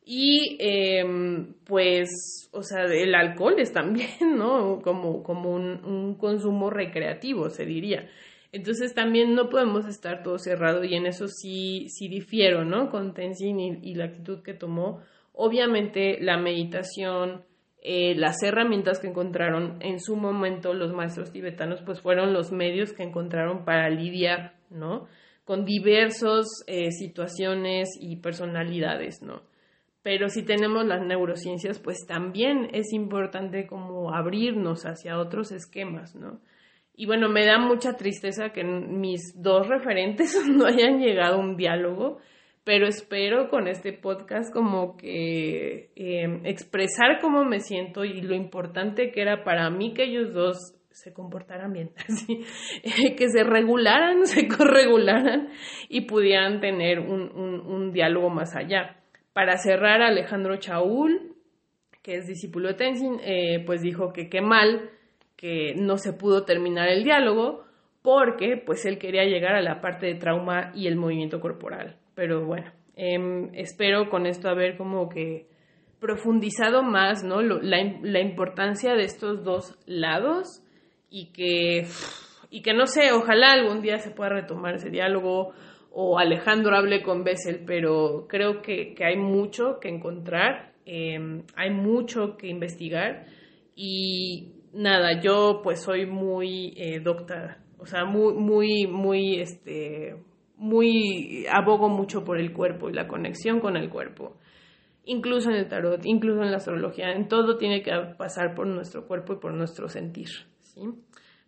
Y 0.07 0.57
em, 0.59 1.55
pues, 1.65 2.49
o 2.53 2.61
sea, 2.61 2.83
el 2.83 3.15
alcohol 3.15 3.55
es 3.57 3.73
también, 3.73 4.37
¿no? 4.37 4.79
Como, 4.83 5.23
como 5.23 5.51
un, 5.51 6.15
consumo 6.19 6.69
recreativo, 6.69 7.49
se 7.49 7.65
diría. 7.65 8.07
Entonces 8.51 8.93
también 8.93 9.33
no 9.33 9.49
podemos 9.49 9.87
estar 9.87 10.23
todo 10.23 10.37
cerrado 10.37 10.83
y 10.83 10.93
en 10.93 11.07
eso 11.07 11.27
sí, 11.27 11.87
sí 11.89 12.07
difiero, 12.07 12.63
¿no? 12.63 12.91
Con 12.91 13.13
Tenzin 13.13 13.59
y, 13.59 13.95
la 13.95 14.05
actitud 14.05 14.43
que 14.43 14.53
tomó. 14.53 15.01
Obviamente 15.33 16.19
la 16.21 16.37
meditación, 16.37 17.43
eh, 17.81 18.15
las 18.15 18.41
herramientas 18.43 18.99
que 18.99 19.07
encontraron 19.07 19.77
en 19.81 19.99
su 19.99 20.15
momento 20.15 20.73
los 20.73 20.93
maestros 20.93 21.31
tibetanos, 21.31 21.81
pues 21.81 21.99
fueron 21.99 22.31
los 22.31 22.51
medios 22.51 22.93
que 22.93 23.03
encontraron 23.03 23.65
para 23.65 23.89
lidiar, 23.89 24.53
¿no? 24.69 25.07
Con 25.43 25.65
diversas 25.65 26.45
eh, 26.67 26.91
situaciones 26.91 27.89
y 27.99 28.17
personalidades, 28.17 29.21
¿no? 29.21 29.41
Pero 30.05 30.29
si 30.29 30.43
tenemos 30.43 30.85
las 30.85 31.01
neurociencias, 31.01 31.79
pues 31.79 32.05
también 32.07 32.69
es 32.73 32.93
importante 32.93 33.65
como 33.65 34.13
abrirnos 34.13 34.85
hacia 34.85 35.17
otros 35.17 35.51
esquemas, 35.51 36.15
¿no? 36.15 36.41
Y 36.93 37.07
bueno, 37.07 37.27
me 37.27 37.43
da 37.43 37.57
mucha 37.57 37.93
tristeza 37.93 38.51
que 38.51 38.63
mis 38.63 39.33
dos 39.41 39.67
referentes 39.67 40.39
no 40.47 40.67
hayan 40.67 40.99
llegado 40.99 41.37
a 41.37 41.39
un 41.39 41.57
diálogo, 41.57 42.19
pero 42.63 42.85
espero 42.85 43.49
con 43.49 43.67
este 43.67 43.93
podcast 43.93 44.53
como 44.53 44.95
que 44.95 45.89
em, 45.95 46.45
expresar 46.45 47.19
cómo 47.19 47.43
me 47.43 47.59
siento 47.59 48.05
y 48.05 48.21
lo 48.21 48.35
importante 48.35 49.09
que 49.09 49.23
era 49.23 49.43
para 49.43 49.71
mí 49.71 49.95
que 49.95 50.03
ellos 50.03 50.35
dos 50.35 50.75
se 50.91 51.13
comportaran 51.13 51.73
bien, 51.73 51.89
así, 52.07 52.45
que 53.17 53.27
se 53.29 53.43
regularan, 53.43 54.23
se 54.27 54.47
corregularan 54.47 55.49
y 55.89 56.01
pudieran 56.01 56.61
tener 56.61 56.99
un, 56.99 57.31
un 57.33 57.91
diálogo 57.91 58.29
más 58.29 58.55
allá. 58.55 59.01
Para 59.35 59.57
cerrar, 59.57 60.01
Alejandro 60.01 60.55
Chaul, 60.55 61.35
que 62.01 62.15
es 62.15 62.25
discípulo 62.25 62.69
de 62.69 62.75
Tenzin, 62.75 63.19
eh, 63.21 63.61
pues 63.65 63.81
dijo 63.81 64.13
que 64.13 64.29
qué 64.29 64.39
mal 64.39 64.91
que 65.35 65.73
no 65.75 65.97
se 65.97 66.13
pudo 66.13 66.45
terminar 66.45 66.87
el 66.87 67.03
diálogo 67.03 67.65
porque 68.01 68.55
pues 68.55 68.85
él 68.85 68.97
quería 68.97 69.25
llegar 69.25 69.53
a 69.55 69.61
la 69.61 69.81
parte 69.81 70.05
de 70.05 70.15
trauma 70.15 70.71
y 70.73 70.87
el 70.87 70.95
movimiento 70.95 71.41
corporal. 71.41 71.97
Pero 72.15 72.45
bueno, 72.45 72.71
em, 72.95 73.53
espero 73.55 74.09
con 74.09 74.25
esto 74.25 74.47
haber 74.47 74.77
como 74.77 75.09
que 75.09 75.49
profundizado 75.99 76.81
más, 76.81 77.25
¿no? 77.25 77.41
la, 77.41 77.59
la, 78.03 78.21
importancia 78.21 78.93
de 78.93 79.03
estos 79.03 79.43
dos 79.43 79.77
lados 79.85 80.63
y 81.09 81.33
que, 81.33 81.85
y 82.49 82.61
que 82.61 82.73
no 82.73 82.87
sé, 82.87 83.11
ojalá 83.11 83.51
algún 83.51 83.81
día 83.81 83.97
se 83.97 84.11
pueda 84.11 84.29
retomar 84.29 84.75
ese 84.75 84.89
diálogo 84.89 85.51
o 85.97 86.19
Alejandro 86.19 86.75
hable 86.75 87.01
con 87.01 87.23
Bessel, 87.23 87.63
pero 87.65 88.25
creo 88.27 88.61
que, 88.61 88.93
hay 88.99 89.15
mucho 89.15 89.79
que 89.79 89.87
encontrar, 89.87 90.73
em, 90.85 91.43
hay 91.55 91.69
mucho 91.71 92.35
que 92.35 92.47
investigar 92.47 93.27
y 93.77 94.51
nada, 94.73 95.21
yo 95.21 95.61
pues 95.63 95.81
soy 95.81 96.05
muy 96.05 96.73
eh, 96.75 96.99
docta, 96.99 97.59
o 97.77 97.85
sea, 97.85 98.03
muy, 98.03 98.33
muy, 98.33 98.87
muy, 98.87 99.39
este, 99.39 100.17
muy, 100.57 101.45
abogo 101.49 101.87
mucho 101.87 102.25
por 102.25 102.41
el 102.41 102.51
cuerpo 102.51 102.89
y 102.89 102.93
la 102.93 103.07
conexión 103.07 103.61
con 103.61 103.77
el 103.77 103.89
cuerpo, 103.89 104.35
incluso 105.05 105.49
en 105.49 105.55
el 105.55 105.69
tarot, 105.69 106.05
incluso 106.05 106.43
en 106.43 106.51
la 106.51 106.57
astrología, 106.57 107.13
en 107.13 107.29
todo 107.29 107.57
tiene 107.57 107.81
que 107.81 107.93
pasar 108.17 108.53
por 108.53 108.67
nuestro 108.67 109.07
cuerpo 109.07 109.31
y 109.31 109.37
por 109.37 109.53
nuestro 109.53 109.87
sentir, 109.87 110.27
¿sí? 110.59 110.81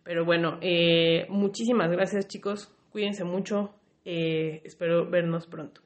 Pero 0.04 0.24
bueno, 0.24 0.56
eh, 0.62 1.26
muchísimas 1.28 1.90
gracias 1.90 2.28
chicos, 2.28 2.74
cuídense 2.90 3.24
mucho, 3.24 3.74
eh, 4.10 4.62
espero 4.64 5.08
vernos 5.10 5.46
pronto. 5.46 5.82